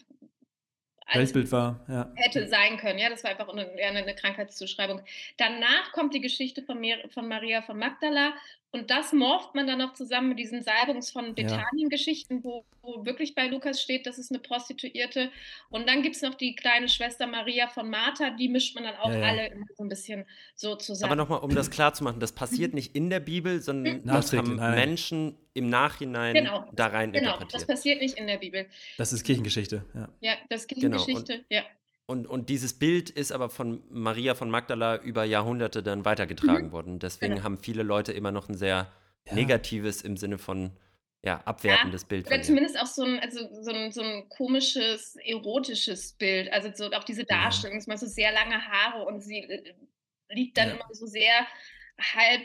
[1.13, 2.11] Weltbild war, ja.
[2.15, 2.99] hätte sein können.
[2.99, 5.01] Ja, das war einfach eine, eine Krankheitszuschreibung.
[5.37, 8.33] Danach kommt die Geschichte von, Mer von Maria von Magdala
[8.71, 13.33] und das morpht man dann noch zusammen mit diesen Salbungs von Bethanien-Geschichten, wo, wo wirklich
[13.33, 15.31] bei Lukas steht, das ist eine Prostituierte.
[15.69, 18.95] Und dann gibt es noch die kleine Schwester Maria von Martha, die mischt man dann
[18.97, 19.27] auch Ja, ja.
[19.27, 21.11] alle immer so ein bisschen so zusammen.
[21.13, 24.31] Aber nochmal, um das klar zu machen, das passiert nicht in der Bibel, sondern das
[24.31, 24.75] Nachträglich, haben.
[24.75, 26.69] Menschen im Nachhinein Genau.
[26.73, 27.67] da rein genau, das interpretiert.
[27.67, 28.67] passiert nicht in der Bibel.
[28.97, 30.09] Das ist Kirchengeschichte, ja.
[30.21, 31.63] Ja, das ist Genau, Kirchengeschichte, ja.
[32.09, 36.97] Und, und dieses Bild ist aber von Maria von Magdala über Jahrhunderte dann weitergetragen worden.
[36.97, 37.43] Deswegen Genau.
[37.43, 38.91] haben viele Leute immer noch ein sehr
[39.27, 39.35] Ja.
[39.35, 40.71] negatives im Sinne von
[41.23, 45.17] ja, abwertendes Bild von Oder zumindest auch so ein, also so ein, so ein komisches,
[45.23, 46.51] erotisches Bild.
[46.51, 49.75] Also so auch diese Darstellung, es mal so sehr lange Haare und sie äh,
[50.29, 50.73] liegt dann Ja.
[50.75, 51.45] immer so sehr
[51.99, 52.41] halb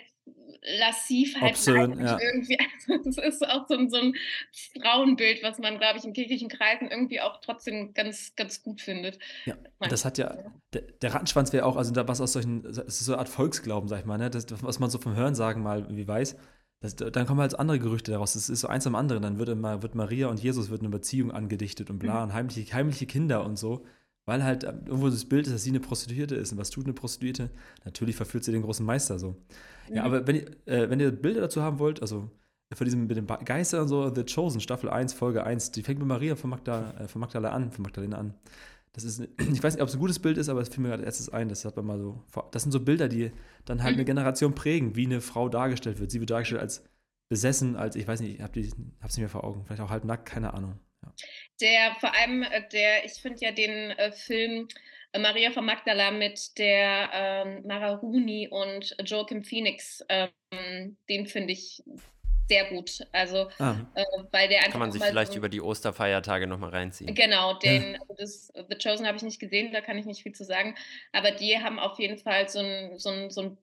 [0.79, 2.19] lassiv, Obszön, leibend ja.
[2.21, 2.59] irgendwie.
[2.87, 4.15] Also das ist auch so ein, so ein
[4.79, 9.19] Frauenbild, was man, glaube ich, in kirchlichen Kreisen irgendwie auch trotzdem ganz, ganz gut findet.
[9.47, 10.37] Ja, das hat ja,
[10.73, 13.29] der, der Rattenschwanz wäre auch, also da was aus solchen, es ist so eine Art
[13.29, 14.29] Volksglauben, sag ich mal, ne?
[14.29, 16.37] das, was man so vom Hörensagen mal wie weiß,
[16.81, 18.35] Das, dann kommen halt andere Gerüchte daraus.
[18.35, 19.23] Das ist so eins am anderen.
[19.23, 22.23] Dann wird, immer, wird Maria und Jesus wird eine Beziehung angedichtet und bla, mhm.
[22.25, 23.87] und heimliche, heimliche Kinder und so.
[24.27, 26.53] Weil halt ähm, irgendwo das Bild ist, dass sie eine Prostituierte ist.
[26.53, 27.51] Und was tut eine Prostituierte?
[27.85, 29.37] Natürlich verführt sie den großen Meister so.
[29.89, 30.07] Ja, mhm.
[30.07, 32.31] aber wenn ihr, äh, wenn ihr Bilder dazu haben wollt, also
[32.73, 35.99] von diesem mit den Geistern und so, The Chosen, Staffel 1, Folge 1, die fängt
[35.99, 38.35] mit Maria von, Magda, äh, von Magdalena an, von Magdalena an.
[38.95, 40.89] Das ist, ich weiß nicht, ob es ein gutes Bild ist, aber es fiel mir
[40.89, 41.49] gerade erstes ein.
[41.49, 42.22] Das hat man mal so.
[42.51, 43.31] Das sind so Bilder, die
[43.64, 44.01] dann halt mhm.
[44.01, 46.11] eine Generation prägen, wie eine Frau dargestellt wird.
[46.11, 46.83] Sie wird dargestellt als
[47.29, 49.64] besessen, als, ich weiß nicht, ich habe es nicht mehr vor Augen.
[49.64, 50.79] Vielleicht auch halb nackt, keine Ahnung.
[51.03, 51.12] Ja.
[51.61, 54.68] Der, vor allem, äh, der, ich finde ja den äh, Film
[55.12, 61.52] äh, Maria von Magdala mit der ähm, Mara Rooney und Joachim Phoenix, ähm, den finde
[61.52, 61.82] ich
[62.48, 63.07] sehr gut.
[63.12, 63.76] Also, ah.
[63.94, 64.72] äh, weil der einfach.
[64.72, 67.14] Kann man sich vielleicht so, über die Osterfeiertage nochmal reinziehen.
[67.14, 67.98] Genau, den, ja.
[68.18, 70.74] das, The Chosen habe ich nicht gesehen, da kann ich nicht viel zu sagen.
[71.12, 73.59] Aber die haben auf jeden Fall so ein, so ein, so ein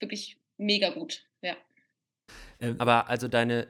[0.00, 1.56] wirklich mega gut, ja.
[2.60, 3.68] Ähm, Aber also deine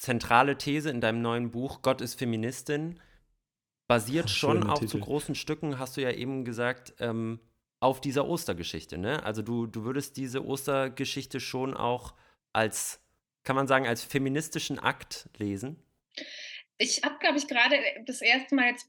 [0.00, 2.98] zentrale These in deinem neuen Buch, Gott ist Feministin,
[3.86, 4.92] basiert Ach, schon auf Titel.
[4.92, 7.38] zu großen Stücken, hast du ja eben gesagt, ähm,
[7.80, 8.96] auf dieser Ostergeschichte.
[8.96, 9.22] Ne?
[9.22, 12.14] Also du, du würdest diese Ostergeschichte schon auch
[12.52, 13.02] als,
[13.44, 15.82] kann man sagen, als feministischen Akt lesen?
[16.78, 17.76] Ich habe, glaube ich, gerade
[18.06, 18.88] das erste Mal jetzt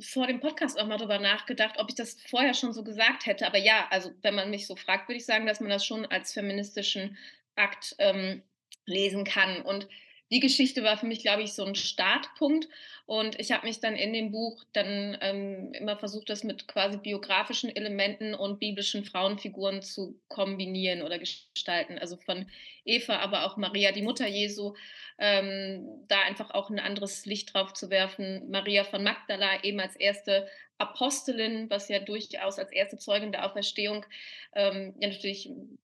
[0.00, 3.46] vor dem Podcast auch mal darüber nachgedacht, ob ich das vorher schon so gesagt hätte.
[3.46, 6.04] Aber ja, also wenn man mich so fragt, würde ich sagen, dass man das schon
[6.06, 7.16] als feministischen
[7.54, 8.42] Akt ähm,
[8.86, 9.62] lesen kann.
[9.62, 9.86] Und
[10.32, 12.66] die Geschichte war für mich, glaube ich, so ein Startpunkt.
[13.04, 16.96] Und ich habe mich dann in dem Buch dann ähm, immer versucht, das mit quasi
[16.96, 21.98] biografischen Elementen und biblischen Frauenfiguren zu kombinieren oder gestalten.
[21.98, 22.46] Also von
[22.86, 24.74] Eva, aber auch Maria, die Mutter Jesu,
[25.18, 28.50] ähm, da einfach auch ein anderes Licht drauf zu werfen.
[28.50, 34.06] Maria von Magdala eben als erste Apostelin, was ja durchaus als erste Zeugin der Auferstehung
[34.54, 35.78] ähm, ja natürlich ein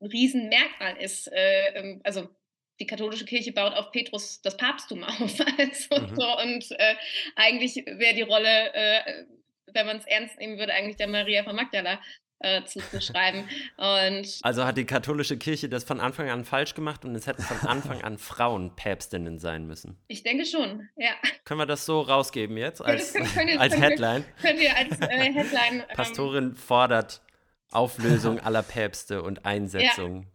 [0.00, 1.30] Riesenmerkmal ist.
[1.30, 2.28] Äh, ähm, also
[2.80, 5.18] die katholische Kirche baut auf Petrus das Papsttum auf.
[5.58, 6.16] Also, mhm.
[6.16, 6.94] so, und äh,
[7.36, 9.24] eigentlich wäre die Rolle, äh,
[9.72, 11.98] wenn man es ernst nehmen würde, eigentlich der Maria von Magdala
[12.40, 13.48] äh, zuzuschreiben.
[13.76, 17.42] Und also hat die katholische Kirche das von Anfang an falsch gemacht und es hätten
[17.42, 19.98] von Anfang an Frauen Päpstinnen sein müssen.
[20.06, 21.10] Ich denke schon, ja.
[21.44, 24.24] Können wir das so rausgeben jetzt als, ja, können, als Headline?
[24.40, 25.84] Können wir als äh, Headline.
[25.88, 27.22] Ähm, Pastorin fordert
[27.70, 30.22] Auflösung aller Päpste und Einsetzung.
[30.22, 30.28] Ja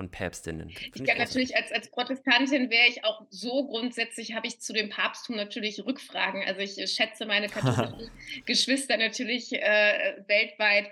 [0.00, 0.70] von Päpstinnen.
[0.70, 4.88] ich glaube natürlich, als, als Protestantin wäre ich auch so grundsätzlich, habe ich zu dem
[4.88, 6.42] Papsttum natürlich Rückfragen.
[6.42, 8.10] Also ich schätze meine katholischen
[8.46, 10.86] Geschwister natürlich äh, weltweit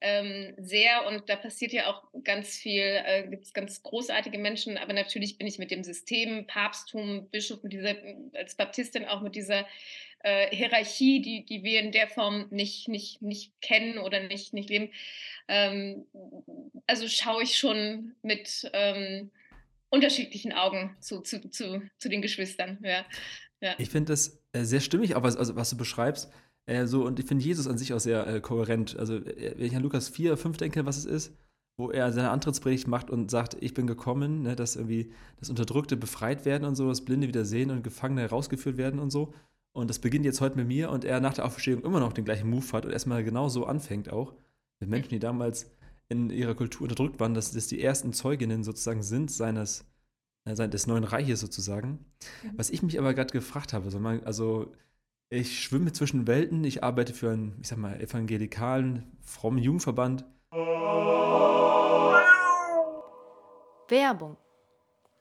[0.00, 4.78] ähm, sehr und da passiert ja auch ganz viel, äh, gibt es ganz großartige Menschen,
[4.78, 7.96] aber natürlich bin ich mit dem System, Papsttum, Bischof, mit dieser,
[8.32, 9.66] als Baptistin auch mit dieser
[10.24, 14.70] äh, Hierarchie, die, die wir in der Form nicht, nicht, nicht kennen oder nicht, nicht
[14.70, 14.90] leben.
[15.48, 16.06] Ähm,
[16.86, 19.30] also schaue ich schon mit ähm,
[19.90, 22.78] unterschiedlichen Augen zu, zu, zu, zu den Geschwistern.
[22.82, 23.04] Ja.
[23.60, 23.74] Ja.
[23.78, 26.30] Ich finde das äh, sehr stimmig, auch was, also, was du beschreibst.
[26.66, 28.98] Äh, so, und ich finde Jesus an sich auch sehr äh, kohärent.
[28.98, 31.36] Also, äh, wenn ich an Lukas 4, 5 denke, was es ist,
[31.76, 35.96] wo er seine Antrittspredigt macht und sagt, ich bin gekommen, ne, dass irgendwie das Unterdrückte
[35.96, 39.34] befreit werden und so, das Blinde wieder sehen und Gefangene herausgeführt werden und so.
[39.74, 42.24] Und das beginnt jetzt heute mit mir und er nach der Auferstehung immer noch den
[42.24, 44.32] gleichen Move hat und erstmal genau so anfängt auch.
[44.78, 45.68] Mit Menschen, die damals
[46.08, 49.84] in ihrer Kultur unterdrückt waren, dass das die ersten Zeuginnen sozusagen sind seines,
[50.44, 52.06] äh, des neuen Reiches sozusagen.
[52.44, 52.52] Mhm.
[52.56, 54.72] Was ich mich aber gerade gefragt habe, also, man, also
[55.28, 60.24] ich schwimme zwischen Welten, ich arbeite für einen, ich sag mal, evangelikalen, frommen Jugendverband.
[63.88, 64.36] Werbung.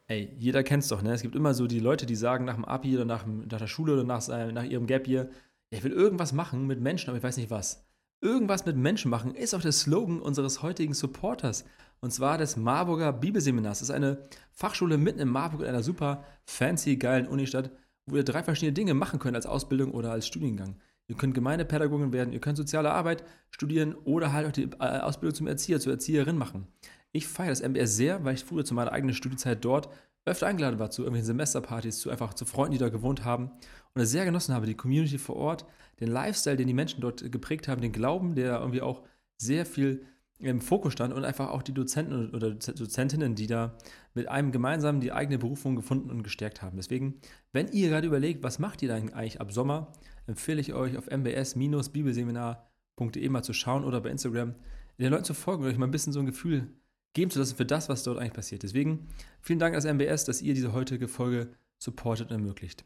[0.07, 1.13] Ey, jeder kennt es doch, ne?
[1.13, 3.67] Es gibt immer so die Leute, die sagen nach dem Abi oder nach, nach der
[3.67, 5.29] Schule oder nach, nach ihrem Gap Year,
[5.71, 7.85] ja, ich will irgendwas machen mit Menschen, aber ich weiß nicht was.
[8.21, 11.65] Irgendwas mit Menschen machen ist auch der Slogan unseres heutigen Supporters.
[11.99, 13.79] Und zwar des Marburger Bibelseminars.
[13.79, 17.71] Das ist eine Fachschule mitten in Marburg in einer super fancy, geilen Unistadt,
[18.05, 20.75] wo ihr drei verschiedene Dinge machen könnt als Ausbildung oder als Studiengang.
[21.07, 25.35] Ihr könnt Gemeindepädagogin werden, ihr könnt soziale Arbeit studieren oder halt auch die äh, Ausbildung
[25.35, 26.67] zum Erzieher, zur Erzieherin machen.
[27.13, 29.87] Ich feiere das MBS sehr, weil ich früher zu meiner eigenen Studiezeit dort
[30.25, 33.51] öfter eingeladen war zu irgendwelchen Semesterpartys, zu einfach zu Freunden, die da gewohnt haben
[33.93, 35.65] und es sehr genossen habe, die Community vor Ort,
[35.99, 39.03] den Lifestyle, den die Menschen dort geprägt haben, den Glauben, der irgendwie auch
[39.37, 40.05] sehr viel
[40.39, 43.77] im Fokus stand und einfach auch die Dozenten oder Dozentinnen, die da
[44.13, 46.77] mit einem gemeinsam die eigene Berufung gefunden und gestärkt haben.
[46.77, 47.19] Deswegen,
[47.51, 49.91] wenn ihr gerade überlegt, was macht ihr dann eigentlich ab Sommer,
[50.25, 54.55] empfehle ich euch auf mbs-bibelseminar.de mal zu schauen oder bei Instagram
[54.99, 56.69] den Leuten zu folgen und euch mal ein bisschen so ein Gefühl
[57.13, 58.63] geben zu lassen für das, was dort eigentlich passiert.
[58.63, 59.07] Deswegen
[59.41, 62.85] vielen Dank als MBS, dass ihr diese heutige Folge supportet und ermöglicht.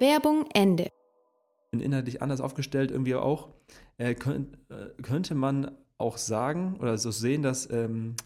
[0.00, 0.88] Werbung Ende.
[1.72, 3.50] Inhaltlich anders aufgestellt, irgendwie auch.
[3.98, 8.16] Äh, könnt, äh, könnte man auch sagen oder so sehen, dass ähm,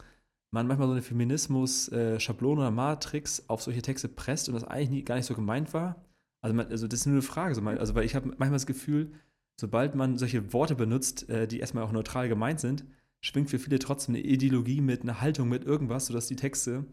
[0.50, 5.02] man manchmal so eine Feminismus-Schablone oder Matrix auf solche Texte presst und das eigentlich nie,
[5.02, 5.96] gar nicht so gemeint war?
[6.40, 7.54] Also, man, also das ist nur eine Frage.
[7.54, 9.12] So also, weil ich habe manchmal das Gefühl,
[9.56, 12.84] sobald man solche Worte benutzt, äh, die erstmal auch neutral gemeint sind,
[13.20, 16.84] schwingt für viele trotzdem eine Ideologie mit, eine Haltung mit irgendwas, sodass die Texte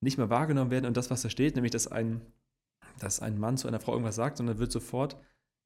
[0.00, 2.20] nicht mehr wahrgenommen werden und das, was da steht, nämlich dass ein,
[3.00, 5.16] dass ein Mann zu einer Frau irgendwas sagt, sondern wird sofort,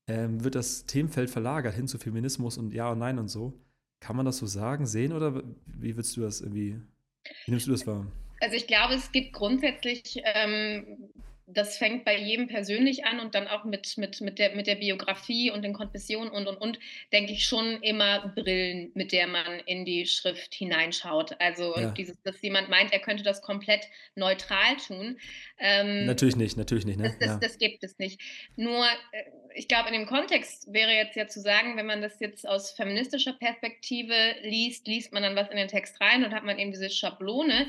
[0.08, 3.60] ähm, wird das Themenfeld verlagert hin zu Feminismus und Ja und Nein und so.
[4.00, 6.80] Kann man das so sagen, sehen oder wie würdest du das irgendwie,
[7.44, 8.06] wie nimmst du das wahr?
[8.40, 10.84] Also ich glaube, es gibt grundsätzlich ähm,
[11.54, 14.76] das fängt bei jedem persönlich an und dann auch mit, mit, mit, der, mit der
[14.76, 16.78] Biografie und den Konfessionen und, und, und,
[17.12, 21.36] denke ich schon immer Brillen, mit der man in die Schrift hineinschaut.
[21.40, 21.90] Also ja.
[21.90, 25.18] dieses, dass jemand meint, er könnte das komplett neutral tun.
[25.58, 26.98] Ähm, natürlich nicht, natürlich nicht.
[26.98, 27.04] Ne?
[27.04, 27.38] Das, das, ja.
[27.38, 28.20] das, gibt es nicht.
[28.56, 29.24] Nur, äh,
[29.54, 32.72] ich glaube, in dem Kontext wäre jetzt ja zu sagen, wenn man das jetzt aus
[32.72, 36.72] feministischer Perspektive liest, liest man dann was in den Text rein und hat man eben
[36.72, 37.66] diese Schablone.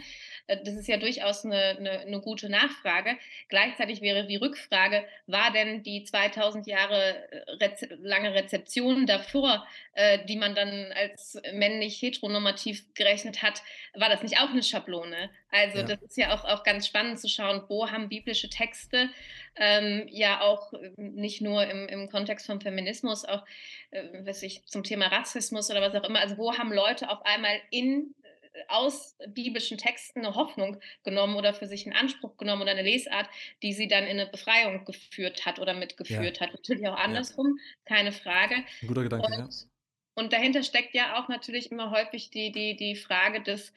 [0.47, 3.17] Äh, das ist ja durchaus eine, eine, eine, gute Nachfrage.
[3.49, 10.25] Gleichzeitig wäre die Rückfrage, war denn die 2000 Jahre äh, Reze lange Rezeption davor, äh,
[10.25, 13.61] die man dann als männlich heteronormativ gerechnet hat,
[13.93, 15.29] war das nicht auch eine Schablone?
[15.51, 15.83] Also ja.
[15.83, 19.09] das ist ja auch, auch ganz spannend zu schauen, wo haben biblische Texte
[19.55, 23.45] ähm, ja auch äh, nicht nur im, im Kontext vom Feminismus, auch
[23.91, 27.23] äh, was ich, zum Thema Rassismus oder was auch immer, also wo haben Leute auf
[27.25, 28.15] einmal in
[28.67, 33.29] aus biblischen Texten eine Hoffnung genommen oder für sich in Anspruch genommen oder eine Lesart,
[33.61, 36.45] die sie dann in eine Befreiung geführt hat oder mitgeführt ja.
[36.45, 36.53] hat.
[36.53, 37.63] Natürlich auch andersrum, ja.
[37.85, 38.55] keine Frage.
[38.81, 39.49] Ein guter Gedanke, und, ja.
[40.15, 43.73] Und dahinter steckt ja auch natürlich immer häufig die, die, die Frage des,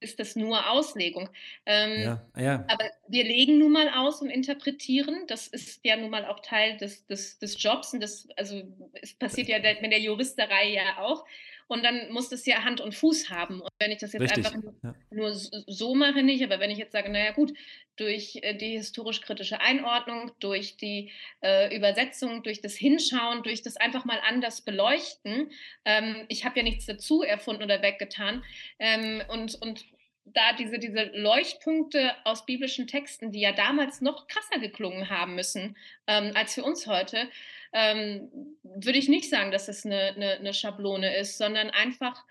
[0.00, 1.28] ist das nur Auslegung.
[1.66, 2.64] Ähm, ja, ja.
[2.68, 5.26] Aber wir legen nun mal aus und interpretieren.
[5.26, 7.94] Das ist ja nun mal auch Teil des, des, des Jobs.
[7.94, 8.62] Und das, also
[8.92, 11.24] es passiert ja mit der Juristerei ja auch.
[11.68, 13.60] Und dann muss das ja Hand und Fuß haben.
[13.60, 14.94] Und wenn ich das jetzt Richtig, einfach nur, ja.
[15.10, 17.52] nur, so mache, nicht, aber wenn ich jetzt sage, naja gut,
[17.96, 21.12] durch äh, die historisch-kritische Einordnung, durch die
[21.42, 25.50] äh, Übersetzung, durch das Hinschauen, durch das einfach mal anders beleuchten,
[25.84, 28.42] ähm, ich habe ja nichts dazu erfunden oder weggetan.
[28.78, 29.84] Ähm, und, und
[30.24, 35.76] da diese, diese Leuchtpunkte aus biblischen Texten, die ja damals noch krasser geklungen haben müssen
[36.06, 37.28] ähm, als für uns heute,
[37.72, 38.30] ähm,
[38.62, 42.24] würde ich nicht sagen, dass es eine, eine, eine Schablone ist, sondern einfach,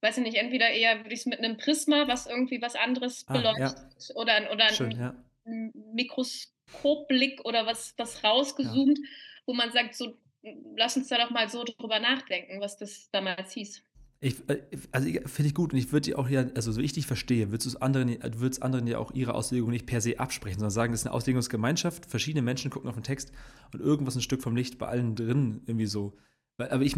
[0.00, 3.24] weiß ich nicht, entweder eher würde ich es mit einem Prisma, was irgendwie was anderes
[3.28, 4.14] ah, beleuchtet, ja.
[4.16, 5.14] oder, oder Schön, ja.
[5.46, 9.04] ein Mikroskopblick oder was, was rausgezoomt, ja.
[9.46, 10.16] wo man sagt, so,
[10.76, 13.82] lass uns da doch mal so drüber nachdenken, was das damals hieß.
[14.24, 14.62] Ich, äh,
[14.92, 17.50] also finde ich gut und ich würde dir auch ja, also so ich dich verstehe,
[17.50, 20.70] würdest du es anderen, würdest anderen ja auch ihre Auslegung nicht per se absprechen, sondern
[20.70, 23.32] sagen, das ist eine Auslegungsgemeinschaft, verschiedene Menschen gucken auf den Text
[23.72, 26.12] und irgendwas ein Stück vom Licht bei allen drin irgendwie so.
[26.56, 26.94] Aber ich,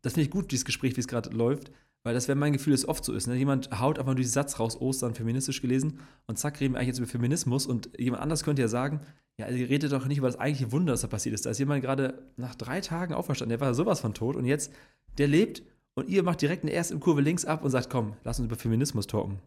[0.00, 1.72] das finde ich gut, dieses Gespräch, wie es gerade läuft,
[2.04, 3.26] weil das wäre mein Gefühl, dass es oft so ist.
[3.26, 3.36] Ne?
[3.36, 6.88] Jemand haut einfach nur diesen Satz raus, Ostern feministisch gelesen und zack, reden wir eigentlich
[6.88, 9.02] jetzt über Feminismus und jemand anders könnte ja sagen,
[9.38, 11.44] ja, ihr redet doch nicht über das eigentliche Wunder, das da passiert ist.
[11.44, 14.72] Da ist jemand gerade nach drei Tagen auferstanden, der war sowas von tot und jetzt,
[15.18, 15.62] der lebt
[15.96, 18.56] und ihr macht direkt eine erste Kurve links ab und sagt, komm, lass uns über
[18.56, 19.40] Feminismus talken.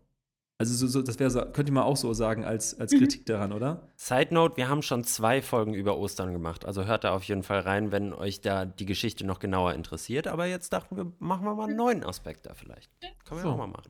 [0.57, 2.97] Also so, so, das wäre so, könnte man auch so sagen als, als mhm.
[2.99, 3.87] Kritik daran, oder?
[3.95, 6.65] Side Note, wir haben schon zwei Folgen über Ostern gemacht.
[6.65, 10.27] Also hört da auf jeden Fall rein, wenn euch da die Geschichte noch genauer interessiert.
[10.27, 12.91] Aber jetzt dachten wir, machen wir mal einen neuen Aspekt da vielleicht.
[13.23, 13.49] Können wir so.
[13.51, 13.89] auch mal machen.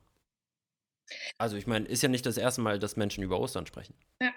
[1.40, 3.96] Also ich meine, ist ja nicht das erste Mal, dass Menschen über Ostern sprechen.
[4.22, 4.32] Ja.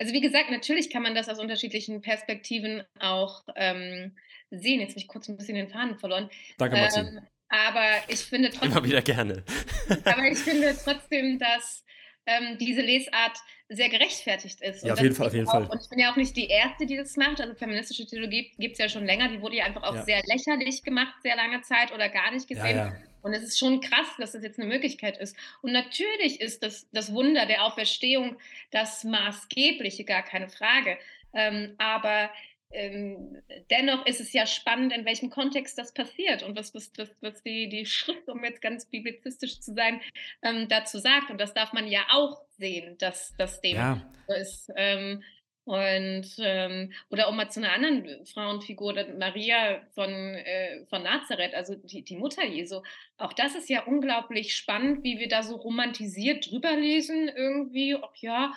[0.00, 4.16] Also wie gesagt, natürlich kann man das aus unterschiedlichen Perspektiven auch ähm,
[4.50, 4.80] sehen.
[4.80, 6.30] Jetzt habe ich kurz ein bisschen den Faden verloren.
[6.58, 7.00] Danke, Maxi.
[7.00, 7.20] Ähm,
[7.50, 8.70] aber ich finde trotzdem.
[8.72, 9.44] Immer wieder gerne.
[10.04, 11.84] aber ich finde trotzdem, dass
[12.26, 13.36] ähm, diese Lesart
[13.68, 14.84] sehr gerechtfertigt ist.
[14.84, 15.66] Ja, auf jeden Fall, auf jeden auch, Fall.
[15.66, 17.40] Und ich bin ja auch nicht die Erste, die das macht.
[17.40, 19.28] Also feministische Theologie gibt es ja schon länger.
[19.28, 20.02] Die wurde ja einfach auch ja.
[20.04, 22.76] sehr lächerlich gemacht, sehr lange Zeit oder gar nicht gesehen.
[22.76, 22.96] Ja, ja.
[23.22, 25.36] Und es ist schon krass, dass das jetzt eine Möglichkeit ist.
[25.62, 28.36] Und natürlich ist das, das Wunder der Auferstehung
[28.70, 30.96] das Maßgebliche, gar keine Frage.
[31.32, 32.30] Ähm, aber
[32.72, 37.10] ähm, dennoch ist es ja spannend, in welchem Kontext das passiert und was, was, was,
[37.20, 40.00] was die, die Schrift, um jetzt ganz biblizistisch zu sein,
[40.42, 41.30] ähm, dazu sagt.
[41.30, 44.12] Und das darf man ja auch sehen, dass das dem ja.
[44.28, 44.72] so ist.
[44.76, 45.22] Ähm,
[45.64, 51.74] und ähm, oder auch mal zu einer anderen Frauenfigur, Maria von, äh, von Nazareth, also
[51.76, 52.82] die, die Mutter Jesu.
[53.18, 58.16] Auch das ist ja unglaublich spannend, wie wir da so romantisiert drüber lesen, irgendwie, ach
[58.16, 58.52] ja,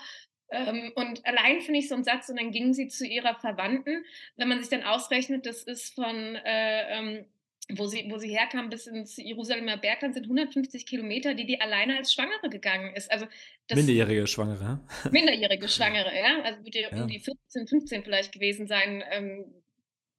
[0.96, 4.06] und allein finde ich so einen Satz, und dann ging sie zu ihrer Verwandten.
[4.38, 7.26] Wenn man sich dann ausrechnet, das ist von, äh, ähm,
[7.70, 11.98] wo, sie, wo sie herkam, bis ins Jerusalemer Bergland, sind 150 Kilometer, die die alleine
[11.98, 13.12] als Schwangere gegangen ist.
[13.12, 13.26] Also
[13.68, 14.80] das, minderjährige Schwangere.
[15.12, 16.42] Minderjährige Schwangere, ja.
[16.44, 19.04] Also wird ja um die 14, 15 vielleicht gewesen sein.
[19.12, 19.46] Ähm,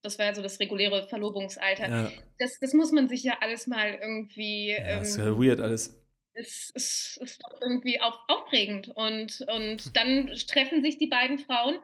[0.03, 1.89] das war ja so das reguläre Verlobungsalter.
[1.89, 2.12] Ja.
[2.39, 4.70] Das, das muss man sich ja alles mal irgendwie.
[4.70, 5.99] Ja, ist ähm, ja weird alles.
[6.35, 8.89] Es, es ist doch irgendwie auf, aufregend.
[8.89, 11.78] Und, und dann treffen sich die beiden Frauen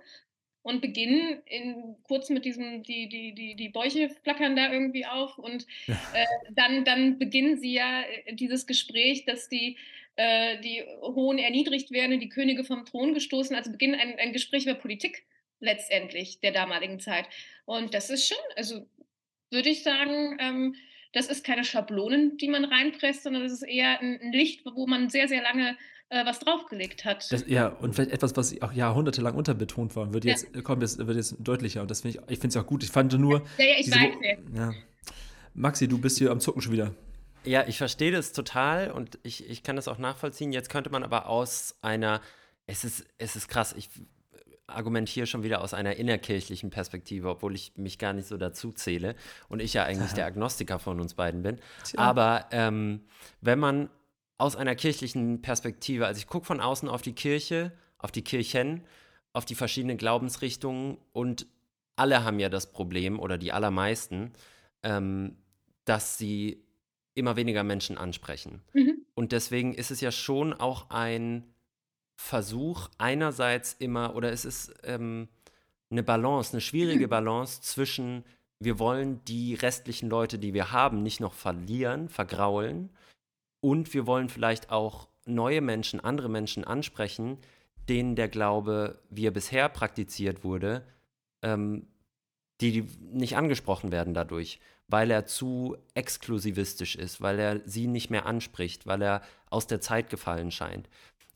[0.63, 5.39] und beginnen in, kurz mit diesem, die, die, die, die Bäuche flackern da irgendwie auf
[5.39, 5.97] und Ja.
[6.15, 9.79] äh, dann, dann beginnen sie ja äh, dieses Gespräch, dass die,
[10.17, 14.65] äh, die Hohen erniedrigt werden, die Könige vom Thron gestoßen, also beginnen ein, ein Gespräch
[14.65, 15.25] über Politik
[15.61, 17.27] letztendlich der damaligen Zeit.
[17.65, 18.87] Und das ist schon, also
[19.51, 20.75] würde ich sagen, ähm,
[21.13, 25.09] das ist keine Schablonen, die man reinpresst, sondern das ist eher ein, Licht, wo man
[25.09, 25.77] sehr, sehr lange
[26.09, 27.31] äh, was draufgelegt hat.
[27.33, 30.33] Das, ja, und vielleicht etwas, was auch jahrhundertelang unterbetont war, wird Ja.
[30.33, 31.83] jetzt, kommt jetzt, wird jetzt deutlicher.
[31.83, 32.83] Und das finde ich, ich finde es auch gut.
[32.85, 33.43] Ich fand nur.
[33.59, 34.15] ja, ja, ich diese- weiß.
[34.55, 34.61] Ja.
[34.71, 34.73] Ja.
[35.55, 36.95] Maxi, du bist hier am Zucken schon wieder.
[37.45, 40.53] Ja, ich verstehe das total und ich, ich kann das auch nachvollziehen.
[40.53, 42.21] Jetzt könnte man aber aus einer,
[42.67, 43.89] es ist, es ist krass, ich
[44.75, 49.15] argumentiere schon wieder aus einer innerkirchlichen Perspektive, obwohl ich mich gar nicht so dazu zähle
[49.49, 51.59] und ich ja eigentlich der Agnostiker von uns beiden bin.
[51.85, 52.01] Tja.
[52.01, 53.03] Aber ähm,
[53.41, 53.91] wenn man
[54.39, 58.85] aus einer kirchlichen Perspektive, also ich gucke von außen auf die Kirche, auf die Kirchen,
[59.33, 61.47] auf die verschiedenen Glaubensrichtungen und
[61.97, 64.33] alle haben ja das Problem oder die allermeisten,
[64.83, 65.37] ähm,
[65.85, 66.65] dass sie
[67.15, 68.63] immer weniger Menschen ansprechen.
[68.73, 69.05] Mhm.
[69.15, 71.45] Und deswegen ist es ja schon auch ein
[72.23, 75.29] Versuch, einerseits immer, oder es ist ähm,
[75.91, 78.25] eine Balance, eine schwierige Balance zwischen,
[78.61, 82.91] wir wollen die restlichen Leute, die wir haben, nicht noch verlieren, vergraulen,
[83.61, 87.39] und wir wollen vielleicht auch neue Menschen, andere Menschen ansprechen,
[87.89, 90.87] denen der Glaube, wie er bisher praktiziert wurde,
[91.43, 91.87] ähm,
[92.61, 98.27] die nicht angesprochen werden dadurch, weil er zu exklusivistisch ist, weil er sie nicht mehr
[98.27, 100.89] anspricht, weil er aus der Zeit gefallen scheint.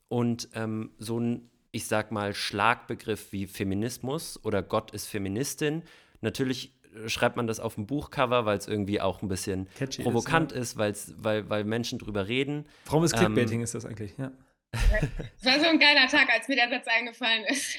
[0.08, 5.82] Und ähm, so ein, ich sag mal, Schlagbegriff wie Feminismus oder Gott ist Feministin,
[6.20, 10.02] natürlich äh, schreibt man das auf dem Buchcover, weil es irgendwie auch ein bisschen Catchy
[10.02, 12.60] ist, provokant ist, weil's, weil, weil Menschen drüber reden.
[12.60, 14.14] Ist Ähm, Clickbaiting ist das eigentlich?
[14.18, 14.30] Ja.
[15.40, 17.78] Es war so ein geiler Tag, als mir der Satz eingefallen ist.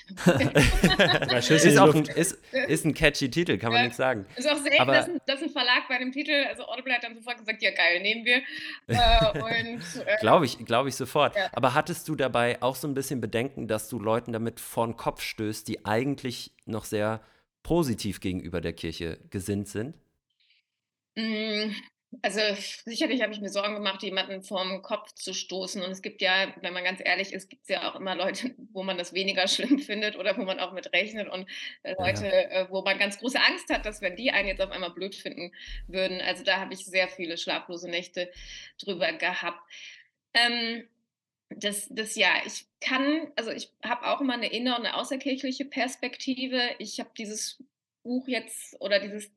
[1.65, 2.37] Ist auch ein, ist,
[2.67, 3.83] ist ein catchy Titel, kann man Ja.
[3.85, 4.25] nichts sagen.
[4.35, 7.03] Ist auch selten, Aber- dass, ein, dass ein Verlag bei dem Titel, also Audible hat
[7.03, 8.41] dann sofort gesagt, ja geil, nehmen wir.
[8.87, 11.35] Äh, äh, Glaube ich, glaube ich sofort.
[11.35, 11.49] Ja.
[11.53, 14.95] Aber hattest du dabei auch so ein bisschen Bedenken, dass du Leuten damit vor den
[14.95, 17.21] Kopf stößt, die eigentlich noch sehr
[17.63, 19.95] positiv gegenüber der Kirche gesinnt sind?
[22.21, 22.39] Also
[22.85, 25.81] sicherlich habe ich mir Sorgen gemacht, jemanden vorm Kopf zu stoßen.
[25.81, 28.53] Und es gibt ja, wenn man ganz ehrlich ist, gibt es ja auch immer Leute,
[28.73, 31.47] wo man das weniger schlimm findet oder wo man auch mit rechnet und
[31.83, 32.05] äh, Ja.
[32.05, 34.91] Leute, äh, wo man ganz große Angst hat, dass wenn die einen jetzt auf einmal
[34.91, 35.51] blöd finden
[35.87, 36.21] würden.
[36.21, 38.31] Also da habe ich sehr viele schlaflose Nächte
[38.77, 39.61] drüber gehabt.
[40.33, 40.87] Ähm,
[41.49, 45.65] das, das ja, ich kann, also ich habe auch immer eine inner- und eine außerkirchliche
[45.65, 46.61] Perspektive.
[46.79, 47.63] Ich habe dieses
[48.05, 49.31] Buch jetzt oder dieses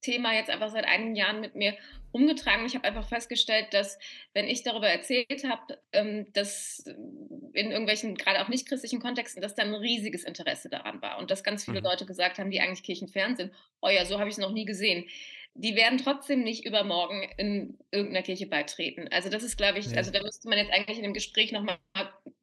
[0.00, 1.76] Thema jetzt einfach seit einigen Jahren mit mir
[2.12, 2.64] umgetragen.
[2.64, 3.98] Ich habe einfach festgestellt, dass
[4.32, 6.84] wenn ich darüber erzählt habe, ähm, dass
[7.52, 11.30] in irgendwelchen, gerade auch nicht christlichen Kontexten, dass da ein riesiges Interesse daran war und
[11.32, 11.84] dass ganz viele Mhm.
[11.86, 13.52] Leute gesagt haben, die eigentlich kirchenfern sind,
[13.82, 15.04] oh ja, so habe ich es noch nie gesehen.
[15.54, 19.08] Die werden trotzdem nicht übermorgen in irgendeiner Kirche beitreten.
[19.10, 19.96] Also das ist, glaube ich, Nee.
[19.98, 21.76] also da müsste man jetzt eigentlich in dem Gespräch nochmal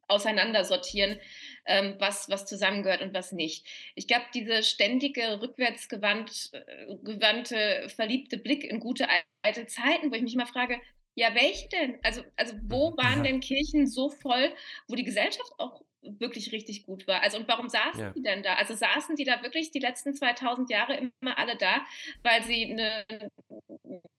[0.08, 1.18] auseinandersortieren,
[1.66, 3.66] ähm, was, was zusammengehört und was nicht.
[3.94, 9.06] Ich glaube, diese ständige, rückwärtsgewandt, äh, gewandte, verliebte Blick in gute
[9.42, 10.80] alte Zeiten, wo ich mich mal frage,
[11.14, 11.98] ja, welche denn?
[12.02, 14.52] Also, also wo waren denn Kirchen so voll,
[14.88, 17.22] wo die Gesellschaft auch wirklich richtig gut war?
[17.22, 18.10] Also und warum saßen Ja.
[18.10, 18.54] die denn da?
[18.54, 21.84] Also saßen die da wirklich die letzten 2000 Jahre immer alle da,
[22.22, 23.30] weil sie ein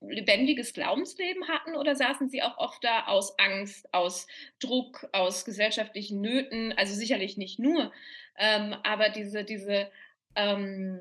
[0.02, 4.28] lebendiges Glaubensleben hatten oder saßen sie auch oft da aus Angst, aus
[4.60, 6.74] Druck, aus gesellschaftlichen Nöten?
[6.74, 7.92] Also sicherlich nicht nur,
[8.38, 9.90] ähm, aber diese, diese
[10.36, 11.00] ähm,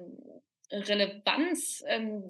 [0.71, 2.25] Relevanz ähm,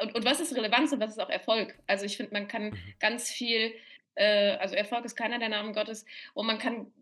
[0.00, 1.78] und, und was ist Relevanz und was ist auch Erfolg?
[1.86, 2.94] Also ich finde, man kann Mhm.
[2.98, 3.74] ganz viel,
[4.14, 6.92] äh, also Erfolg ist keiner der Namen Gottes und man kann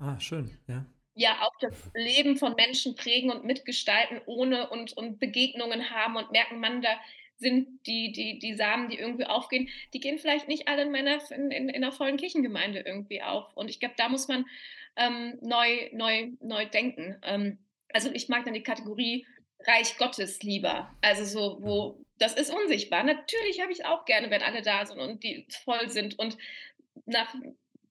[0.00, 0.84] Ah, schön, ja.
[1.14, 6.32] ja auch das Leben von Menschen prägen und mitgestalten ohne und, und Begegnungen haben und
[6.32, 6.90] merken, man, da
[7.36, 11.18] sind die, die, die Samen, die irgendwie aufgehen, die gehen vielleicht nicht alle in meiner
[11.30, 13.54] in, in, in einer vollen Kirchengemeinde irgendwie auf.
[13.56, 14.46] Und ich glaube, da muss man
[14.96, 17.16] ähm, neu, neu, neu denken.
[17.22, 17.58] Ähm,
[17.92, 19.26] also ich mag dann die Kategorie
[19.66, 20.94] Reich Gottes lieber.
[21.00, 23.02] Also so, wo das ist unsichtbar.
[23.02, 26.36] Natürlich habe ich es auch gerne, wenn alle da sind und die voll sind und
[27.06, 27.34] nach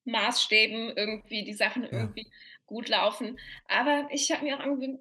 [0.06, 2.28] Maßstäben irgendwie die Sachen irgendwie
[2.66, 3.40] gut laufen.
[3.68, 5.00] Aber ich habe mir auch angewöhnt,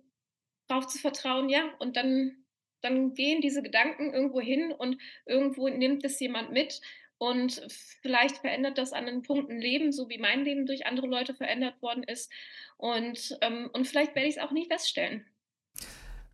[0.68, 2.44] darauf zu vertrauen, ja, und dann,
[2.80, 6.80] dann gehen diese Gedanken irgendwo hin und irgendwo nimmt es jemand mit.
[7.18, 7.62] Und
[8.02, 11.80] vielleicht verändert das an den Punkten Leben, so wie mein Leben durch andere Leute verändert
[11.80, 12.32] worden ist.
[12.78, 15.24] Und, ähm, und vielleicht werde ich es auch nie feststellen.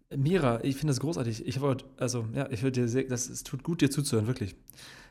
[0.09, 1.47] Mira, ich finde das großartig.
[1.47, 4.57] Ich habe, also, ja, ich würde dir sehr, das, es tut gut, dir zuzuhören, wirklich.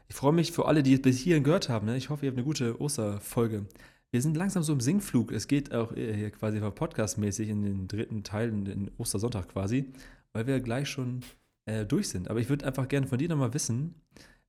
[0.10, 1.86] Ich freue mich für alle, die es bis hierhin gehört haben.
[1.86, 1.98] Ne?
[1.98, 3.66] Ich hoffe, ihr habt eine gute Osterfolge.
[4.12, 5.32] Wir sind langsam so im Singflug.
[5.32, 9.92] Es geht auch hier quasi podcastmäßig in den dritten Teil, in den Ostersonntag quasi,
[10.32, 11.22] weil wir gleich schon
[11.66, 12.30] äh, durch sind.
[12.30, 13.96] Aber ich würde einfach gerne von dir nochmal wissen,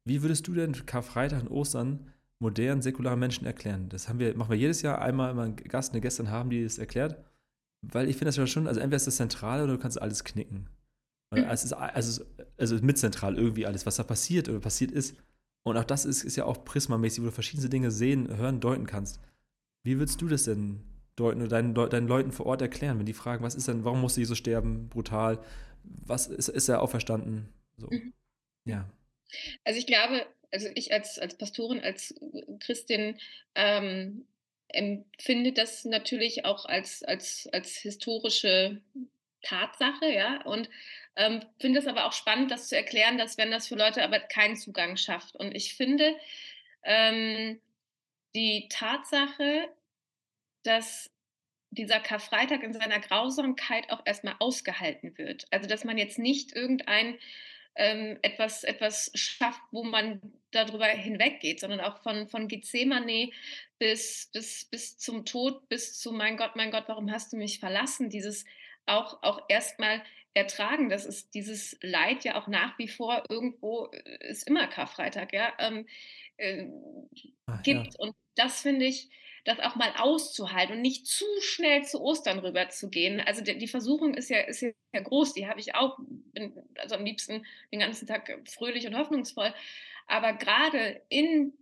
[0.05, 2.07] wie würdest du denn Karfreitag und Ostern
[2.39, 3.89] modernen, säkularen Menschen erklären?
[3.89, 6.63] Das haben wir, machen wir jedes Jahr einmal immer einen Gast, eine Gästin haben, die
[6.63, 7.19] das erklärt.
[7.83, 10.25] Weil ich finde das ja schon, also entweder ist das Zentrale oder du kannst alles
[10.25, 10.69] knicken.
[11.31, 11.45] Mhm.
[11.45, 12.25] es ist, also,
[12.57, 15.17] also mitzentral irgendwie alles, was da passiert oder passiert ist.
[15.69, 18.87] Und auch das ist, ist ja auch prismamäßig, wo du verschiedene Dinge sehen, hören, deuten
[18.87, 19.21] kannst.
[19.85, 20.83] Wie würdest du das denn
[21.17, 24.01] deuten oder deinen, deinen Leuten vor Ort erklären, wenn die fragen, was ist denn, warum
[24.01, 25.43] musste Jesus sterben, brutal?
[25.83, 27.49] Was ist, ist er auferstanden?
[27.77, 27.89] So.
[27.91, 28.13] Mhm.
[28.65, 28.89] Ja.
[29.65, 32.15] Also ich glaube, also ich als, als Pastorin, als
[32.61, 33.19] Christin
[33.55, 34.27] ähm,
[34.69, 38.81] empfinde das natürlich auch als, als, als historische
[39.43, 40.69] Tatsache, ja, und
[41.19, 44.21] ähm, finde es aber auch spannend, das zu erklären, dass wenn das für Leute aber
[44.21, 45.35] keinen Zugang schafft.
[45.35, 46.17] Und ich finde
[46.85, 47.61] ähm,
[48.35, 49.69] die Tatsache,
[50.63, 51.11] dass
[51.71, 55.47] dieser Karfreitag in seiner Grausamkeit auch erstmal ausgehalten wird.
[55.51, 57.19] Also dass man jetzt nicht irgendein
[57.75, 60.21] ähm, etwas, etwas schafft, wo man
[60.53, 63.31] darüber hinweggeht, sondern auch von, von Gethsemane
[63.79, 67.59] bis, bis, bis zum Tod, bis zu mein Gott, mein Gott, warum hast du mich
[67.59, 68.09] verlassen?
[68.09, 68.45] Dieses
[68.87, 70.03] auch, auch erstmal
[70.39, 75.33] ertragen, dass es dieses Leid ja auch nach wie vor irgendwo äh, ist immer Karfreitag,
[75.33, 75.87] ja, ähm,
[76.37, 76.67] äh,
[77.47, 77.95] Ach, gibt.
[77.95, 77.99] Ja.
[77.99, 79.11] Und das finde ich,
[79.45, 83.21] das auch mal auszuhalten und nicht zu schnell zu Ostern rüber zu gehen.
[83.21, 86.97] Also die, die Versuchung ist ja, ist ja groß, die habe ich auch, bin also
[86.97, 89.55] am liebsten den ganzen Tag fröhlich und hoffnungsvoll.
[90.07, 91.55] Aber gerade in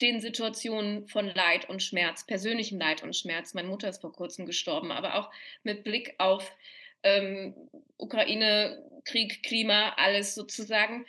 [0.00, 4.44] den Situationen von Leid und Schmerz, persönlichem Leid und Schmerz, meine Mutter ist vor kurzem
[4.44, 5.30] gestorben, aber auch
[5.62, 6.52] mit Blick auf
[7.06, 7.54] ähm,
[7.96, 11.06] Ukraine, Krieg, Klima, alles sozusagen.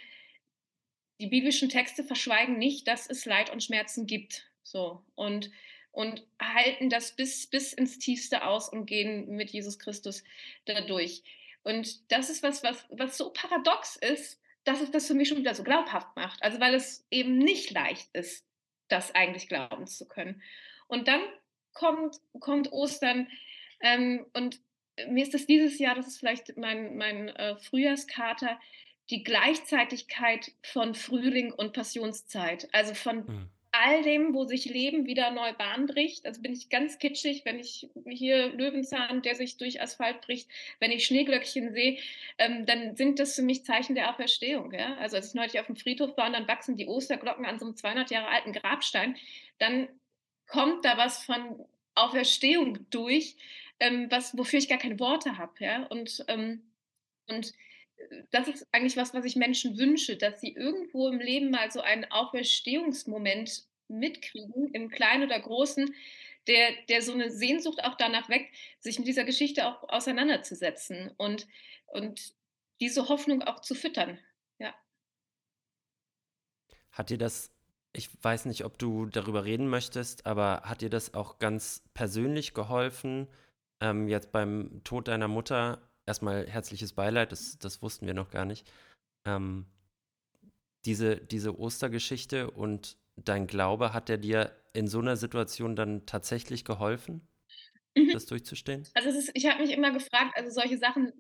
[1.19, 4.45] Die biblischen Texte verschweigen nicht, dass es Leid und Schmerzen gibt.
[4.63, 5.01] So.
[5.15, 5.49] Und
[5.97, 10.23] und halten das bis, bis ins Tiefste aus und gehen mit Jesus Christus
[10.65, 11.23] dadurch.
[11.63, 15.39] Und das ist was, was, was so paradox ist, dass es das für mich schon
[15.39, 16.43] wieder so glaubhaft macht.
[16.43, 18.45] Also weil es eben nicht leicht ist,
[18.89, 20.43] das eigentlich glauben zu können.
[20.85, 21.21] Und dann
[21.73, 23.27] kommt, kommt Ostern
[23.81, 24.59] ähm, und
[25.09, 28.59] mir ist das dieses Jahr, das ist vielleicht mein, mein äh, Frühjahrskater,
[29.09, 32.67] die Gleichzeitigkeit von Frühling und Passionszeit.
[32.73, 36.25] Also von mhm all dem, wo sich Leben wieder neu Bahn bricht.
[36.25, 40.91] Also bin ich ganz kitschig, wenn ich hier Löwenzahn, der sich durch Asphalt bricht, wenn
[40.91, 41.97] ich Schneeglöckchen sehe,
[42.37, 44.71] ähm, dann sind das für mich Zeichen der Auferstehung.
[44.71, 44.95] Ja?
[44.97, 47.65] Also als ich neulich auf dem Friedhof war und dann wachsen die Osterglocken an so
[47.65, 49.15] einem 200 Jahre alten Grabstein,
[49.59, 49.87] dann
[50.47, 53.35] kommt da was von Auferstehung durch,
[53.80, 55.53] ähm, was, wofür ich gar keine Worte habe.
[55.59, 55.86] Ja?
[55.88, 56.63] Und, ähm,
[57.28, 57.53] und
[58.32, 61.82] das ist eigentlich was, was ich Menschen wünsche, dass sie irgendwo im Leben mal so
[61.82, 65.93] einen Auferstehungsmoment mitkriegen, im Kleinen oder Großen,
[66.47, 71.47] der, der so eine Sehnsucht auch danach weckt, sich mit dieser Geschichte auch auseinanderzusetzen und,
[71.88, 72.34] und
[72.80, 74.19] diese Hoffnung auch zu füttern.
[74.59, 74.73] Ja.
[76.91, 77.51] Hat dir das,
[77.93, 82.53] ich weiß nicht, ob du darüber reden möchtest, aber hat dir das auch ganz persönlich
[82.53, 83.28] geholfen,
[83.82, 88.45] ähm, jetzt beim Tod deiner Mutter erstmal herzliches Beileid, das, das wussten wir noch gar
[88.45, 88.69] nicht.
[89.25, 89.65] Ähm,
[90.86, 96.63] diese, diese Ostergeschichte und dein Glaube, hat der dir in so einer Situation dann tatsächlich
[96.63, 97.28] geholfen,
[97.95, 98.11] mhm.
[98.13, 98.88] das durchzustehen?
[98.93, 101.11] Also ist, ich habe mich immer gefragt, also solche Sachen,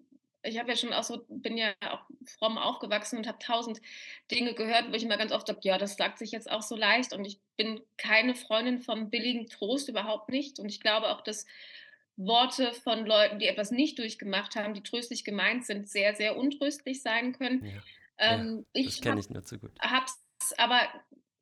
[0.43, 2.01] ich habe ja schon auch so, bin ja auch
[2.37, 3.81] fromm aufgewachsen und habe tausend
[4.31, 6.75] Dinge gehört, wo ich immer ganz oft sage, ja, das sagt sich jetzt auch so
[6.75, 10.59] leicht und ich bin keine Freundin vom billigen Trost, überhaupt nicht.
[10.59, 11.45] Und ich glaube auch, dass
[12.17, 17.01] Worte von Leuten, die etwas nicht durchgemacht haben, die tröstlich gemeint sind, sehr, sehr untröstlich
[17.01, 17.63] sein können.
[17.63, 17.81] Ja,
[18.17, 19.71] ähm, ja, das kenne ich nur zu gut.
[19.79, 20.05] habe
[20.39, 20.81] es aber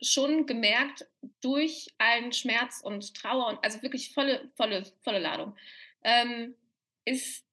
[0.02, 1.08] schon gemerkt,
[1.42, 5.56] durch allen Schmerz und Trauer und also wirklich volle, volle, volle Ladung,
[6.04, 6.56] ähm,
[7.06, 7.46] ist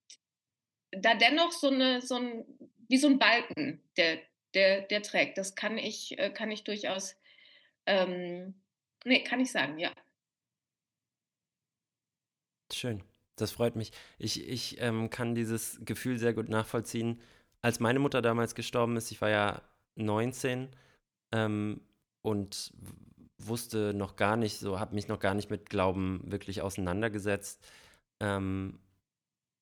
[0.91, 2.45] da dennoch so eine, so ein,
[2.89, 4.21] wie so ein Balken, der,
[4.55, 5.39] der, der trägt.
[5.39, 7.17] Das kann ich, äh, kann ich durchaus,
[7.87, 8.61] ähm,
[9.05, 9.93] nee, kann ich sagen, ja.
[12.73, 13.03] Schön.
[13.43, 13.93] Das freut mich.
[14.19, 17.21] Ich, ich ähm, kann dieses Gefühl sehr gut nachvollziehen.
[17.61, 19.63] Als meine Mutter damals gestorben ist, ich war ja
[19.97, 20.69] 19
[21.33, 21.81] ähm,
[22.23, 22.73] und
[23.39, 27.65] wusste noch gar nicht, so habe mich noch gar nicht mit Glauben wirklich auseinandergesetzt.
[28.21, 28.79] Ähm,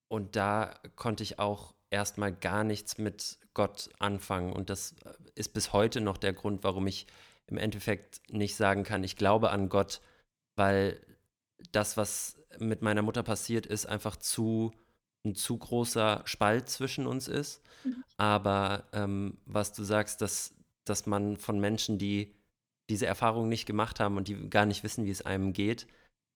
[0.09, 4.53] und da konnte ich auch erstmal gar nichts mit Gott anfangen.
[4.53, 7.07] Und das äh, ist bis heute noch der Grund, warum ich
[7.47, 10.01] im Endeffekt nicht sagen kann, ich glaube an Gott,
[10.57, 11.01] weil
[11.73, 14.73] das, was mit meiner Mutter passiert ist, einfach zu
[15.25, 17.63] ein zu großer Spalt zwischen uns ist.
[17.85, 18.05] Mhm.
[18.17, 22.35] Aber ähm, was du sagst, dass, dass man von Menschen, die
[22.89, 25.87] diese Erfahrung nicht gemacht haben und die gar nicht wissen, wie es einem geht,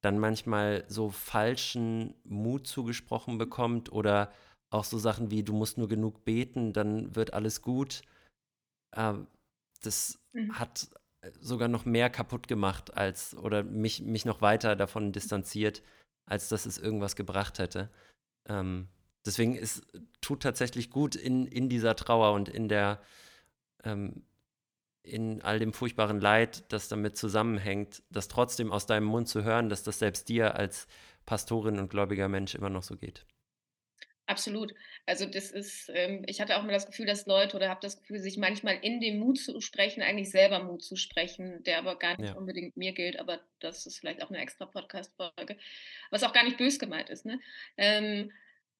[0.02, 4.32] dann manchmal so falschen Mut zugesprochen bekommt oder
[4.70, 8.02] auch so Sachen wie, du musst nur genug beten, dann wird alles gut.
[8.94, 9.14] Äh,
[9.82, 10.58] das mhm.
[10.58, 10.88] hat
[11.40, 15.82] sogar noch mehr kaputt gemacht als oder mich, mich noch weiter davon distanziert,
[16.26, 17.90] als dass es irgendwas gebracht hätte.
[18.46, 18.88] Ähm,
[19.24, 19.82] deswegen es
[20.20, 23.00] tut tatsächlich gut in, in dieser Trauer und in der
[23.84, 24.24] ähm,
[25.02, 29.68] in all dem furchtbaren Leid, das damit zusammenhängt, das trotzdem aus deinem Mund zu hören,
[29.68, 30.86] dass das selbst dir als
[31.26, 33.26] Pastorin und gläubiger Mensch immer noch so geht.
[34.26, 34.72] Absolut.
[35.04, 37.98] Also das ist, ähm, ich hatte auch mal das Gefühl, dass Leute oder habe das
[38.00, 41.98] Gefühl, sich manchmal in dem Mut zu sprechen, eigentlich selber Mut zu sprechen, der aber
[41.98, 42.36] gar nicht ja.
[42.36, 45.58] unbedingt mir gilt, aber das ist vielleicht auch eine extra Podcast-Folge,
[46.10, 47.26] was auch gar nicht bös gemeint ist.
[47.26, 47.38] Ne?
[47.76, 48.32] Ähm,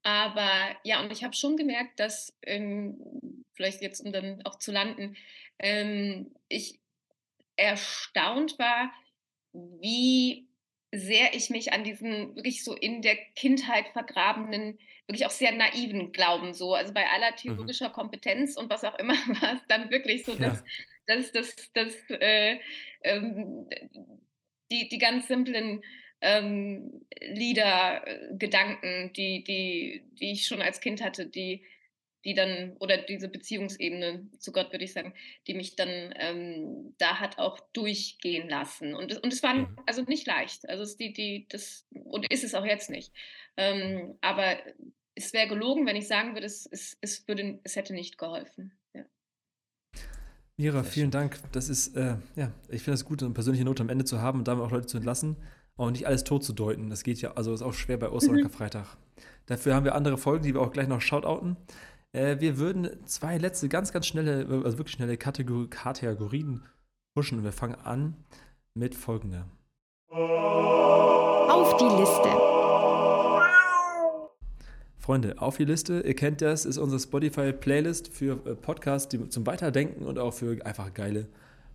[0.03, 4.73] aber ja, und ich habe schon gemerkt, dass, ähm, vielleicht jetzt, um dann auch zu
[4.73, 5.17] landen,
[5.59, 6.81] ähm, ich
[7.57, 8.93] erstaunt war,
[9.53, 10.49] wie
[10.97, 16.13] sehr ich mich an diesen wirklich so in der Kindheit vergrabenen, wirklich auch sehr naiven
[16.13, 17.37] Glauben so, also bei aller mhm.
[17.37, 17.95] theologischer mhm.
[17.95, 20.65] Kompetenz und was auch immer war es dann wirklich so, dass, ja.
[21.07, 22.59] dass, dass, dass äh,
[23.03, 23.69] ähm,
[24.71, 25.83] die, die ganz simplen
[26.21, 31.65] ähm, Lieder, äh, Gedanken, die, die, die ich schon als Kind hatte, die,
[32.25, 35.15] die dann, oder diese Beziehungsebene zu Gott, würde ich sagen,
[35.47, 38.95] die mich dann ähm, da hat auch durchgehen lassen.
[38.95, 39.79] Und, und es war mhm.
[39.87, 40.69] also nicht leicht.
[40.69, 43.13] Also es die, die, das, und ist es auch jetzt nicht.
[43.57, 44.57] Ähm, aber
[45.15, 48.73] es wäre gelogen, wenn ich sagen würde, es, es, es, würde, es hätte nicht geholfen.
[48.95, 49.05] Ja.
[50.57, 51.39] Mira, vielen Dank.
[51.53, 54.41] Das ist, äh, ja, ich finde es gut, eine persönliche Note am Ende zu haben
[54.41, 55.37] und damit auch Leute zu entlassen,
[55.77, 56.91] auch nicht alles tot zu deuten.
[56.91, 58.51] Das geht ja, also ist auch schwer bei Ostern mhm.
[58.51, 58.97] Freitag.
[59.47, 61.57] Dafür haben wir andere Folgen, die wir auch gleich noch shoutouten.
[62.15, 66.63] Äh, wir würden zwei letzte, ganz, ganz schnelle, also wirklich schnelle Kategor Kategorien
[67.15, 67.43] pushen.
[67.43, 68.17] Wir fangen an
[68.73, 69.47] mit folgender.
[70.11, 72.29] Auf die Liste.
[74.97, 79.45] Freunde, auf die Liste, ihr kennt das, ist unsere Spotify-Playlist für äh, Podcasts die, zum
[79.45, 81.27] Weiterdenken und auch für einfach geile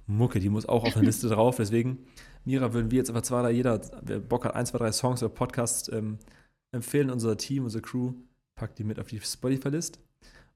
[0.08, 0.40] Mucke.
[0.40, 1.58] Die muss auch auf der Liste drauf.
[1.58, 2.08] Deswegen,
[2.46, 5.22] Mira, würden wir jetzt einfach zwei, drei, jeder, wer Bock hat, ein, zwei, drei Songs
[5.22, 6.18] oder Podcasts ähm,
[6.72, 7.12] empfehlen.
[7.12, 8.14] Unser Team, unsere Crew
[8.56, 10.00] packt die mit auf die Spotify-List.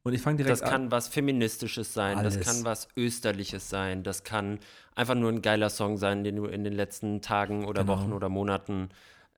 [0.03, 0.65] Und ich fange direkt an.
[0.65, 2.37] Das kann was Feministisches sein, Alles.
[2.37, 4.59] das kann was Österliches sein, das kann
[4.95, 7.97] einfach nur ein geiler Song sein, den du in den letzten Tagen oder genau.
[7.97, 8.89] Wochen oder Monaten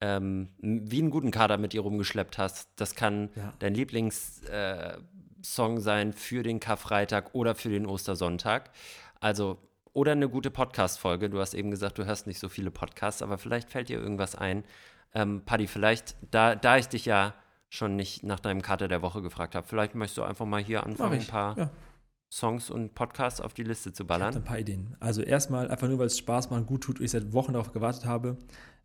[0.01, 2.69] ähm, wie einen guten Kader mit dir rumgeschleppt hast.
[2.75, 3.53] Das kann ja.
[3.59, 4.97] dein Lieblingssong
[5.77, 8.71] äh, sein für den Karfreitag oder für den Ostersonntag.
[9.19, 9.57] Also,
[9.93, 11.29] oder eine gute Podcast-Folge.
[11.29, 14.35] Du hast eben gesagt, du hörst nicht so viele Podcasts, aber vielleicht fällt dir irgendwas
[14.35, 14.65] ein.
[15.13, 17.33] Ähm, Paddy, vielleicht, da, da ich dich ja
[17.75, 19.67] schon nicht nach deinem Kater der Woche gefragt habe.
[19.67, 21.69] Vielleicht möchtest du einfach mal hier anfangen, ein paar ja.
[22.31, 24.31] Songs und Podcasts auf die Liste zu ballern.
[24.31, 24.95] Ich ein paar Ideen.
[24.99, 27.71] Also erstmal, einfach nur, weil es Spaß macht und gut tut ich seit Wochen darauf
[27.71, 28.37] gewartet habe,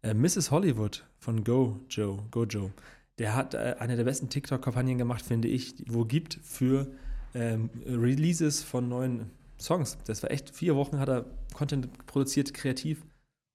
[0.02, 0.50] äh, Mrs.
[0.50, 2.72] Hollywood von Go Joe, Go Joe.
[3.18, 6.86] Der hat äh, eine der besten TikTok-Kampagnen gemacht, finde ich, wo gibt für
[7.34, 9.98] ähm, Releases von neuen Songs.
[10.06, 13.04] Das war echt, vier Wochen hat er Content produziert, kreativ,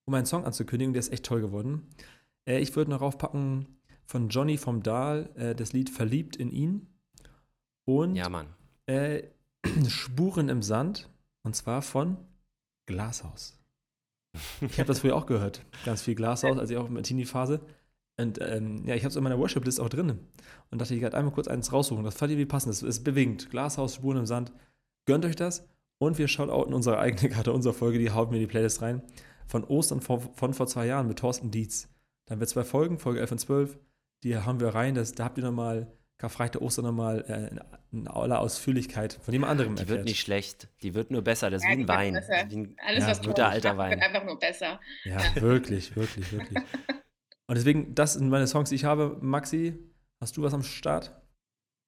[0.05, 0.93] um einen Song anzukündigen.
[0.93, 1.87] Der ist echt toll geworden.
[2.47, 3.65] Äh, ich würde noch raufpacken
[4.05, 6.87] von Johnny vom Dahl äh, das Lied Verliebt in ihn.
[7.85, 8.47] Und ja, Mann.
[8.85, 9.23] Äh,
[9.87, 11.09] Spuren im Sand.
[11.43, 12.17] Und zwar von
[12.87, 13.59] Glashaus.
[14.61, 15.65] Ich habe das früher auch gehört.
[15.85, 17.61] Ganz viel Glashaus, als ich auch in der Teenie-Phase.
[18.17, 20.19] Und ähm, ja, ich habe es in meiner Worship-List auch drin.
[20.71, 22.03] Und dachte, ich werde einmal kurz eins raussuchen.
[22.03, 22.73] Das fand ich wie passend.
[22.73, 23.49] Das ist bewegend.
[23.49, 24.51] Glashaus, Spuren im Sand.
[25.05, 25.67] Gönnt euch das.
[25.97, 28.81] Und wir schauen auch in unsere eigene Karte, unsere Folge, die haut mir die Playlist
[28.81, 29.01] rein.
[29.47, 31.87] Von Ostern von, von vor zwei Jahren mit Thorsten Dietz.
[32.25, 33.77] Da haben wir zwei Folgen, Folge 11 und 12
[34.23, 34.95] die haben wir rein.
[34.95, 39.75] Das, da habt ihr nochmal Karfreitag, Ostern nochmal äh, in aller Ausführlichkeit von jemand anderem
[39.75, 39.99] Die erfährt.
[39.99, 40.69] wird nicht schlecht.
[40.81, 41.49] Die wird nur besser.
[41.49, 42.15] Das ist ja, wie ein Wein.
[42.49, 43.91] Wie ein, Alles, ja, was guter alter Wein.
[43.91, 44.79] wird einfach nur besser.
[45.03, 46.63] Ja, wirklich, wirklich, wirklich.
[47.47, 49.17] Und deswegen, das sind meine Songs, die ich habe.
[49.21, 49.77] Maxi,
[50.19, 51.21] hast du was am Start?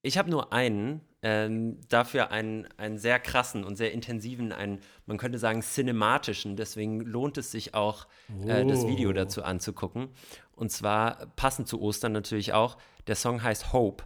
[0.04, 5.18] Ich habe nur einen, ähm, dafür einen, einen sehr krassen und sehr intensiven, einen, man
[5.18, 6.56] könnte sagen, cinematischen.
[6.56, 8.08] Deswegen lohnt es sich auch,
[8.40, 8.48] oh.
[8.48, 9.14] äh, das Video oh.
[9.14, 10.10] dazu anzugucken.
[10.58, 12.78] Und zwar passend zu Ostern natürlich auch.
[13.06, 14.04] Der Song heißt Hope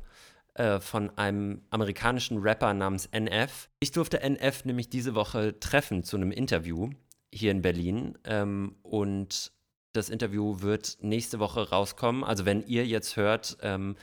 [0.53, 3.69] äh, von einem amerikanischen Rapper namens NF.
[3.79, 6.89] Ich durfte NF nämlich diese Woche treffen zu einem Interview
[7.33, 8.17] hier in Berlin.
[8.25, 9.53] Ähm, und
[9.93, 12.25] das Interview wird nächste Woche rauskommen.
[12.25, 13.95] Also wenn ihr jetzt hört ähm,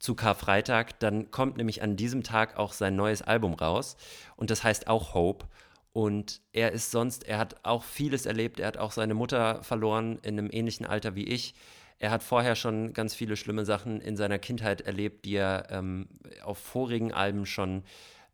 [0.00, 3.96] zu Karfreitag, dann kommt nämlich an diesem Tag auch sein neues Album raus.
[4.34, 5.46] Und das heißt auch Hope.
[5.92, 8.58] Und er ist sonst, er hat auch vieles erlebt.
[8.58, 11.54] Er hat auch seine Mutter verloren in einem ähnlichen Alter wie ich.
[12.02, 16.08] Er hat vorher schon ganz viele schlimme Sachen in seiner Kindheit erlebt, die er ähm,
[16.42, 17.84] auf vorigen Alben schon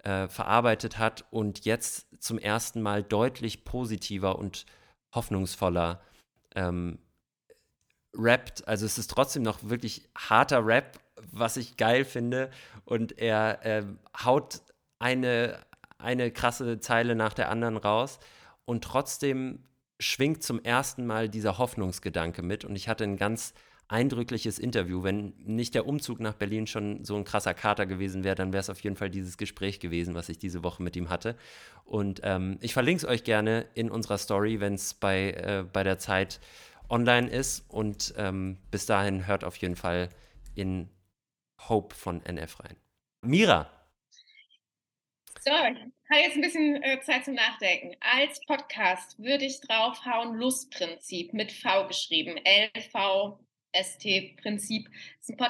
[0.04, 4.64] äh, verarbeitet hat und jetzt zum ersten Mal deutlich positiver und
[5.14, 6.00] hoffnungsvoller
[6.54, 6.98] ähm,
[8.14, 8.66] rappt.
[8.66, 10.98] Also es ist trotzdem noch wirklich harter Rap,
[11.30, 12.50] was ich geil finde.
[12.86, 13.84] Und er äh,
[14.24, 14.62] haut
[14.98, 15.58] eine,
[15.98, 18.18] eine krasse Zeile nach der anderen raus.
[18.64, 19.67] Und trotzdem
[19.99, 22.64] schwingt zum ersten Mal dieser Hoffnungsgedanke mit.
[22.64, 23.55] Und ich hatte ein ganz
[23.88, 25.03] eindrückliches Interview.
[25.03, 28.61] Wenn nicht der Umzug nach Berlin schon so ein krasser Kater gewesen wäre, dann wäre
[28.61, 31.36] es auf jeden Fall dieses Gespräch gewesen, was ich diese Woche mit ihm hatte.
[31.84, 35.82] Und ähm, ich verlinke es euch gerne in unserer Story, wenn es bei, äh, bei
[35.82, 36.38] der Zeit
[36.90, 37.64] online ist.
[37.68, 40.11] Und ähm, bis dahin hört auf jeden Fall
[40.55, 40.90] in
[41.68, 42.76] Hope von NF rein.
[43.22, 43.78] Mira.
[45.49, 45.61] So, ich
[46.11, 47.96] habe jetzt ein bisschen äh, Zeit zum Nachdenken.
[48.01, 52.36] Als Podcast würde ich draufhauen Lustprinzip mit V geschrieben.
[52.44, 54.90] L-V-S-T-Prinzip.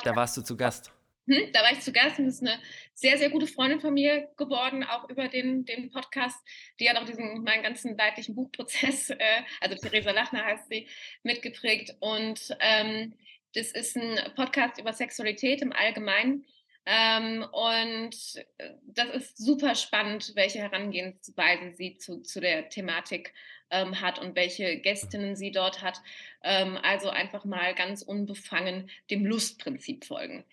[0.05, 0.92] Da warst du zu Gast.
[1.26, 2.61] Hm, da war ich zu Gast und ist eine
[2.94, 6.38] sehr, sehr gute Freundin von mir geworden, auch über den, den Podcast.
[6.78, 10.86] Die hat auch diesen, meinen ganzen weiblichen Buchprozess, äh, also Theresa Lachner heißt sie,
[11.24, 11.96] mitgeprägt.
[11.99, 13.14] Und ähm,
[13.53, 16.46] das ist ein Podcast über Sexualität im Allgemeinen.
[16.91, 18.16] Ähm, und
[18.57, 23.34] äh, das ist super spannend, welche Herangehensweise sie zu, zu der Thematik
[23.70, 26.01] ähm, hat und welche Gästinnen sie dort hat.
[26.43, 30.47] Ähm, also einfach mal ganz unbefangen dem Lustprinzip folgen.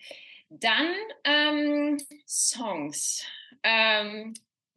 [0.50, 3.24] Dann ähm, Songs.
[3.62, 4.34] Ähm,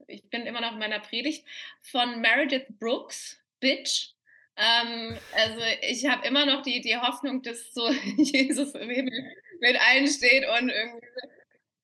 [0.07, 1.45] ich bin immer noch in meiner Predigt
[1.81, 4.13] von Meredith Brooks, Bitch.
[4.55, 9.75] Ähm, also ich habe immer noch die, die Hoffnung, dass so Jesus im Himmel mit
[9.89, 11.07] allen steht und irgendwie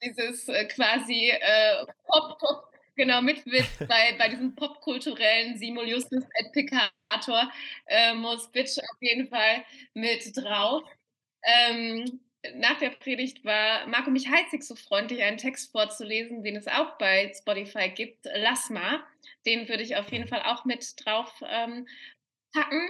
[0.05, 6.51] dieses äh, quasi äh, Pop, Pop, genau, mitwirkt bei, bei diesem popkulturellen Simul Justus et
[6.53, 7.51] Peccator,
[7.87, 10.83] äh, muss Bitch auf jeden Fall mit drauf.
[11.43, 12.19] Ähm,
[12.55, 17.33] nach der Predigt war Marco Michalzig so freundlich, einen Text vorzulesen, den es auch bei
[17.35, 19.03] Spotify gibt, Lass mal.
[19.45, 21.87] Den würde ich auf jeden Fall auch mit drauf ähm,
[22.53, 22.89] packen.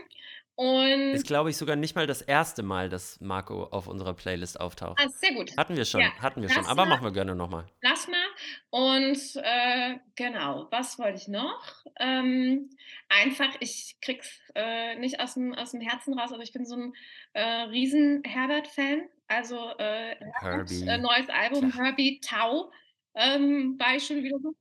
[0.58, 4.60] Und ist, glaube ich, sogar nicht mal das erste Mal, dass Marco auf unserer Playlist
[4.60, 4.98] auftaucht.
[5.02, 5.52] Ah, sehr gut.
[5.58, 6.12] Hatten wir schon, ja.
[6.22, 7.66] hatten wir schon, aber machen wir gerne nochmal.
[7.82, 8.26] Lass mal.
[8.70, 11.62] Und äh, genau, was wollte ich noch?
[12.00, 12.70] Ähm,
[13.10, 16.76] einfach, ich krieg's äh, nicht aus dem, aus dem Herzen raus, aber ich bin so
[16.76, 16.94] ein
[17.34, 19.10] äh, riesen Herbert-Fan.
[19.28, 20.16] Also äh.
[20.40, 21.84] Herbert, neues Album, ja.
[21.84, 22.72] Herbie Tau,
[23.16, 24.56] ähm, war ich schon wieder so.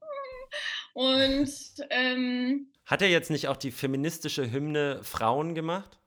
[0.93, 1.51] Und
[1.91, 5.99] ähm, hat er jetzt nicht auch die feministische Hymne Frauen gemacht?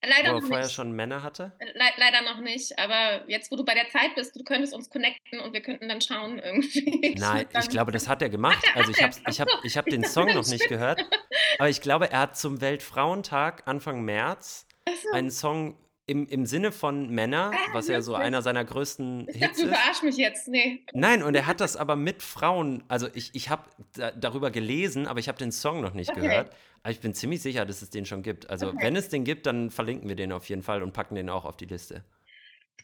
[0.00, 0.74] Leider wo er noch vorher nicht.
[0.74, 1.52] schon Männer hatte?
[1.60, 4.90] Le leider noch nicht, aber jetzt, wo du bei der Zeit bist, du könntest uns
[4.90, 7.14] connecten und wir könnten dann schauen irgendwie.
[7.18, 8.58] Nein, ich glaube, das hat er gemacht.
[8.58, 11.04] Hat er, also ich habe ich hab, ich hab den Song noch nicht gehört,
[11.58, 14.66] aber ich glaube, er hat zum Weltfrauentag Anfang März
[15.02, 15.10] so.
[15.12, 15.76] einen Song
[16.08, 19.62] im, im Sinne von Männer, ah, was ja so einer seiner größten ich Hits dachte,
[19.62, 20.48] du verarsch mich jetzt.
[20.48, 20.82] Nee.
[20.92, 25.06] Nein, und er hat das aber mit Frauen, also ich, ich habe da, darüber gelesen,
[25.06, 26.22] aber ich habe den Song noch nicht okay.
[26.22, 26.50] gehört.
[26.82, 28.48] Aber ich bin ziemlich sicher, dass es den schon gibt.
[28.48, 28.78] Also okay.
[28.80, 31.44] wenn es den gibt, dann verlinken wir den auf jeden Fall und packen den auch
[31.44, 32.04] auf die Liste.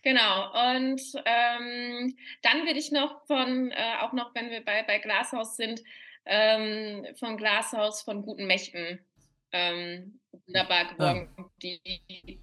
[0.02, 4.98] Genau, und ähm, dann würde ich noch von, äh, auch noch, wenn wir bei, bei
[4.98, 5.82] Glashaus sind,
[6.26, 8.98] ähm, von Glashaus von guten Mächten
[9.52, 11.44] ähm, wunderbar geworden, ah.
[11.62, 12.38] die, die,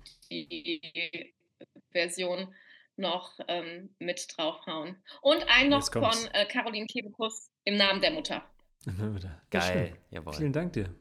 [1.91, 2.53] Version
[2.97, 4.97] noch ähm, mit draufhauen.
[5.21, 8.43] Und ein noch von äh, Caroline Kebekus im Namen der Mutter.
[9.49, 10.34] Geil, jawohl.
[10.34, 10.93] Vielen Dank dir.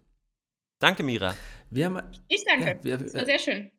[0.79, 1.37] Danke, Mira.
[1.69, 2.79] Wir haben, ich danke.
[2.79, 3.71] Ja, wir, das war sehr schön.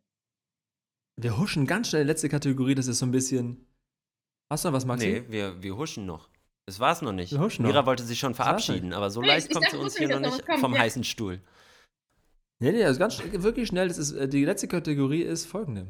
[1.17, 2.05] Wir huschen ganz schnell.
[2.05, 3.67] Letzte Kategorie, das ist so ein bisschen.
[4.49, 5.07] Hast du noch was, Maxi?
[5.07, 6.29] Nee, wir, wir huschen noch.
[6.65, 7.31] Das war es noch nicht.
[7.31, 7.85] Wir huschen Mira noch.
[7.85, 10.79] wollte sich schon verabschieden, aber so leicht kommt sie uns hier noch nicht vom ja.
[10.79, 11.41] heißen Stuhl.
[12.61, 13.87] Nee, nee, also ganz wirklich schnell.
[13.87, 15.87] Das ist, äh, die letzte Kategorie ist folgende.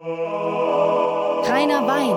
[0.00, 2.16] Reiner Wein.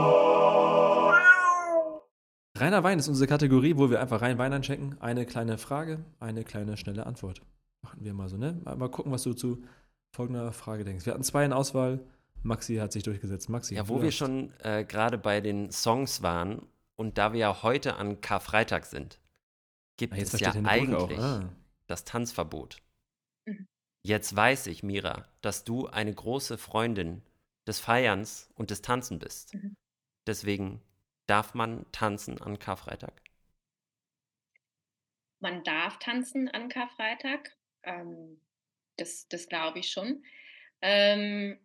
[2.57, 4.95] Reiner Wein ist unsere Kategorie, wo wir einfach rein Wein einchecken.
[5.01, 7.41] Eine kleine Frage, eine kleine schnelle Antwort.
[7.81, 8.61] Machen wir mal so, ne?
[8.63, 9.61] Mal gucken, was du zu
[10.09, 11.05] folgender Frage denkst.
[11.05, 11.99] Wir hatten zwei in Auswahl.
[12.43, 13.49] Maxi hat sich durchgesetzt.
[13.49, 13.75] Maxi.
[13.75, 16.61] Ja, wo wir schon äh, gerade bei den Songs waren
[16.95, 19.19] und da wir ja heute an Karfreitag sind,
[19.97, 21.49] gibt ah, es ja eigentlich ah.
[21.87, 22.77] das Tanzverbot.
[23.45, 23.67] Mhm.
[24.03, 27.23] Jetzt weiß ich, Mira, dass du eine große Freundin
[27.65, 29.53] des Feierns und des Tanzen bist.
[29.53, 29.75] Mhm.
[30.27, 30.81] Deswegen
[31.27, 33.21] darf man tanzen an Karfreitag?
[35.39, 37.55] Man darf tanzen an Karfreitag.
[37.83, 38.39] Ähm,
[38.97, 40.23] das das glaube ich schon.
[40.81, 41.59] Ähm,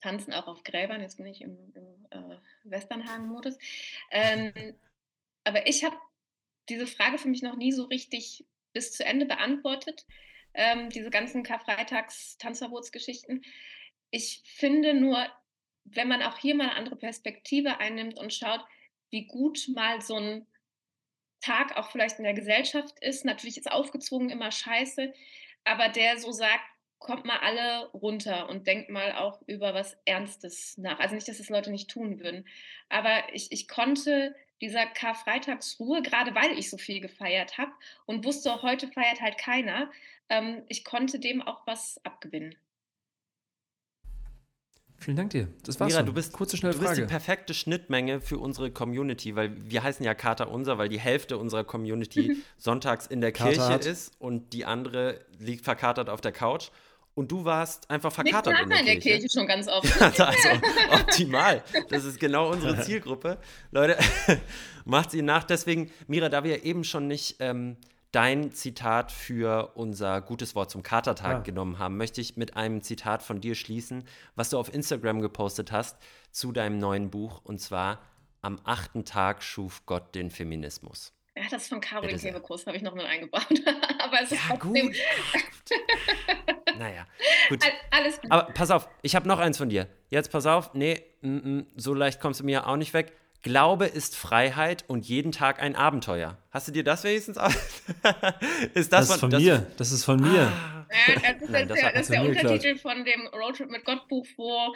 [0.00, 3.56] tanzen auch auf Gräbern, jetzt bin ich im, im äh, Westernhagen-Modus.
[4.10, 4.52] Ähm,
[5.44, 5.96] aber ich habe
[6.68, 10.06] diese Frage für mich noch nie so richtig bis zu Ende beantwortet,
[10.54, 13.44] ähm, diese ganzen Karfreitags-Tanzverbotsgeschichten.
[14.10, 15.26] ich finde nur,
[15.84, 18.64] wenn man auch hier mal eine andere Perspektive einnimmt und schaut,
[19.10, 20.46] wie gut mal so ein
[21.40, 23.24] Tag auch vielleicht in der Gesellschaft ist.
[23.24, 25.12] Natürlich ist aufgezwungen immer scheiße,
[25.64, 26.64] aber der so sagt,
[26.98, 31.00] kommt mal alle runter und denkt mal auch über was Ernstes nach.
[31.00, 32.46] Also nicht, dass das Leute nicht tun würden,
[32.88, 37.72] aber ich, ich konnte dieser Karfreitagsruhe, gerade weil ich so viel gefeiert habe
[38.06, 39.90] und wusste, heute feiert halt keiner,
[40.30, 42.54] ähm, ich konnte dem auch was abgewinnen.
[45.02, 45.48] Vielen Dank dir.
[45.64, 45.88] Das war's.
[45.90, 46.06] Mira, schon.
[46.06, 47.00] du bist, kurze schnelle du Frage.
[47.00, 51.00] bist die perfekte Schnittmenge für unsere Community, weil wir heißen ja Kater Unser, weil die
[51.00, 53.84] Hälfte unserer Community sonntags in der Kater Kirche hat.
[53.84, 56.70] ist und die andere liegt verkatert auf der Couch.
[57.14, 59.18] Und du warst einfach verkatert in der, in der Kirche.
[59.20, 59.84] Kirche schon ganz oft.
[60.00, 60.48] Also, also
[60.92, 61.62] optimal.
[61.90, 63.38] Das ist genau unsere Zielgruppe.
[63.70, 63.98] Leute,
[64.86, 65.44] macht sie nach.
[65.44, 67.76] Deswegen, Mira, da wir eben schon nicht ähm,
[68.12, 71.40] dein Zitat für unser gutes Wort zum Katertag Ah.
[71.40, 74.04] genommen haben, möchte ich mit einem Zitat von dir schließen,
[74.34, 75.98] was du auf Instagram gepostet hast
[76.30, 77.40] zu deinem neuen Buch.
[77.44, 78.00] Und zwar:
[78.40, 81.12] Am achten Tag schuf Gott den Feminismus.
[81.36, 82.32] Ja, das von Caroline Bitte sehr.
[82.32, 83.46] Kebekus habe ich noch mit eingebaut.
[83.98, 84.96] Aber es ist Ja, trotzdem gut.
[86.78, 87.06] naja,
[87.48, 87.64] gut.
[87.64, 88.30] Al- alles gut.
[88.30, 89.88] Aber pass auf, ich habe noch eins von dir.
[90.10, 91.28] Jetzt pass auf, nee, mm,
[91.58, 93.12] mm, so leicht kommst du mir auch nicht weg.
[93.42, 96.38] Glaube ist Freiheit und jeden Tag ein Abenteuer.
[96.50, 97.52] Hast du dir das wenigstens aus?
[98.74, 99.66] ist das, das ist von das- mir.
[99.76, 100.42] Das ist von mir.
[100.46, 100.86] Ah,
[101.24, 102.44] Ja, das ist, Nein, das das der, das ist der geklaut.
[102.52, 104.72] Untertitel von dem Roadtrip mit Gott Buch, wo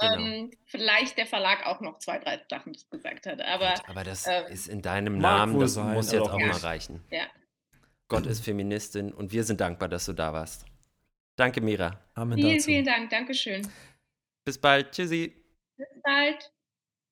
[0.00, 0.14] Genau.
[0.16, 3.40] ähm, vielleicht der Verlag auch noch zwei, drei Sachen gesagt hat.
[3.40, 6.50] Aber aber das ähm, ist in deinem Namen, das sein, muss jetzt auch auch mal
[6.52, 7.02] reichen.
[7.10, 7.24] ja,
[8.08, 10.64] Gott ist Feministin und wir sind dankbar, dass du da warst.
[11.36, 11.98] Danke, Mira.
[12.14, 12.64] Amen vielen, dazu.
[12.66, 13.08] vielen Dank.
[13.10, 13.66] Dankeschön.
[14.44, 14.92] Bis bald.
[14.92, 15.32] Tschüssi.
[15.76, 16.52] Bis bald.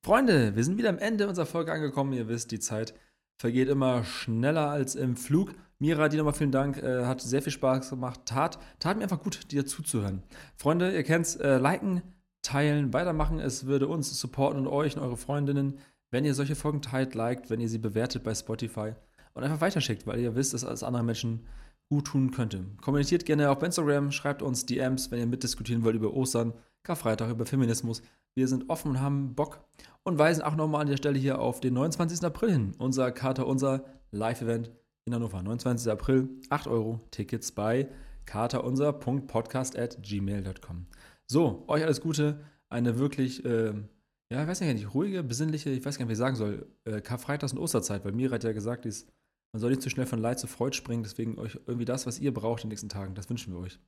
[0.09, 2.15] Freunde, wir sind wieder am Ende unserer Folge angekommen.
[2.15, 2.95] Ihr wisst, die Zeit
[3.37, 5.53] vergeht immer schneller als im Flug.
[5.79, 6.79] Mira, dir nochmal vielen Dank.
[6.79, 8.21] Äh, hat sehr viel Spaß gemacht.
[8.25, 10.23] Tat, tat mir einfach gut, dir zuzuhören.
[10.57, 11.37] Freunde, ihr kennt's.
[11.37, 12.01] Äh, liken,
[12.41, 13.39] teilen, weitermachen.
[13.39, 15.79] Es würde uns supporten und euch und eure Freundinnen,
[16.11, 18.95] wenn ihr solche Folgen teilt, liked, wenn ihr sie bewertet bei Spotify
[19.35, 21.45] und einfach weiterschickt, weil ihr wisst, dass alles anderen Menschen
[21.91, 22.65] gut tun könnte.
[22.81, 27.45] Kommentiert gerne bei Instagram, schreibt uns DMs, wenn ihr mitdiskutieren wollt über Ostern, Karfreitag, über
[27.45, 28.01] Feminismus.
[28.37, 29.65] Wir sind offen und haben Bock
[30.05, 32.25] und weisen auch nochmal an der Stelle hier auf den 29.
[32.25, 32.75] April hin.
[32.79, 34.73] Unser Kater, unser Live-Event
[35.07, 35.43] in Hannover.
[35.43, 35.91] 29.
[35.91, 37.89] April, 8 Euro Tickets bei
[38.27, 40.87] katerunser.podcast.gmail.com.
[41.27, 43.89] So, euch alles Gute, eine wirklich, ähm,
[44.31, 47.01] ja, ich weiß nicht, ruhige, besinnliche, ich weiß gar nicht, wie ich sagen soll, äh,
[47.01, 49.11] Karfreitags- und Osterzeit, weil Mira hat ja gesagt, ist,
[49.53, 52.19] man soll nicht zu schnell von Leid zu Freude springen, deswegen euch irgendwie das, was
[52.19, 53.79] ihr braucht in den nächsten Tagen, das wünschen wir euch.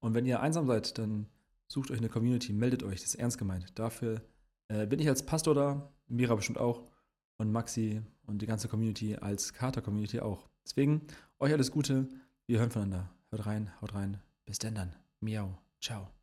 [0.00, 1.28] Und wenn ihr einsam seid, dann
[1.74, 3.78] sucht euch eine Community, meldet euch, das ist ernst gemeint.
[3.78, 4.22] Dafür
[4.68, 6.84] äh, bin ich als Pastor da, Mira bestimmt auch
[7.36, 10.48] und Maxi und die ganze Community als Kater-Community auch.
[10.64, 11.02] Deswegen
[11.40, 12.08] euch alles Gute,
[12.46, 13.10] wir hören voneinander.
[13.30, 14.20] Hört rein, haut rein.
[14.46, 14.94] Bis denn dann.
[15.20, 15.58] Miau.
[15.80, 16.13] Ciao.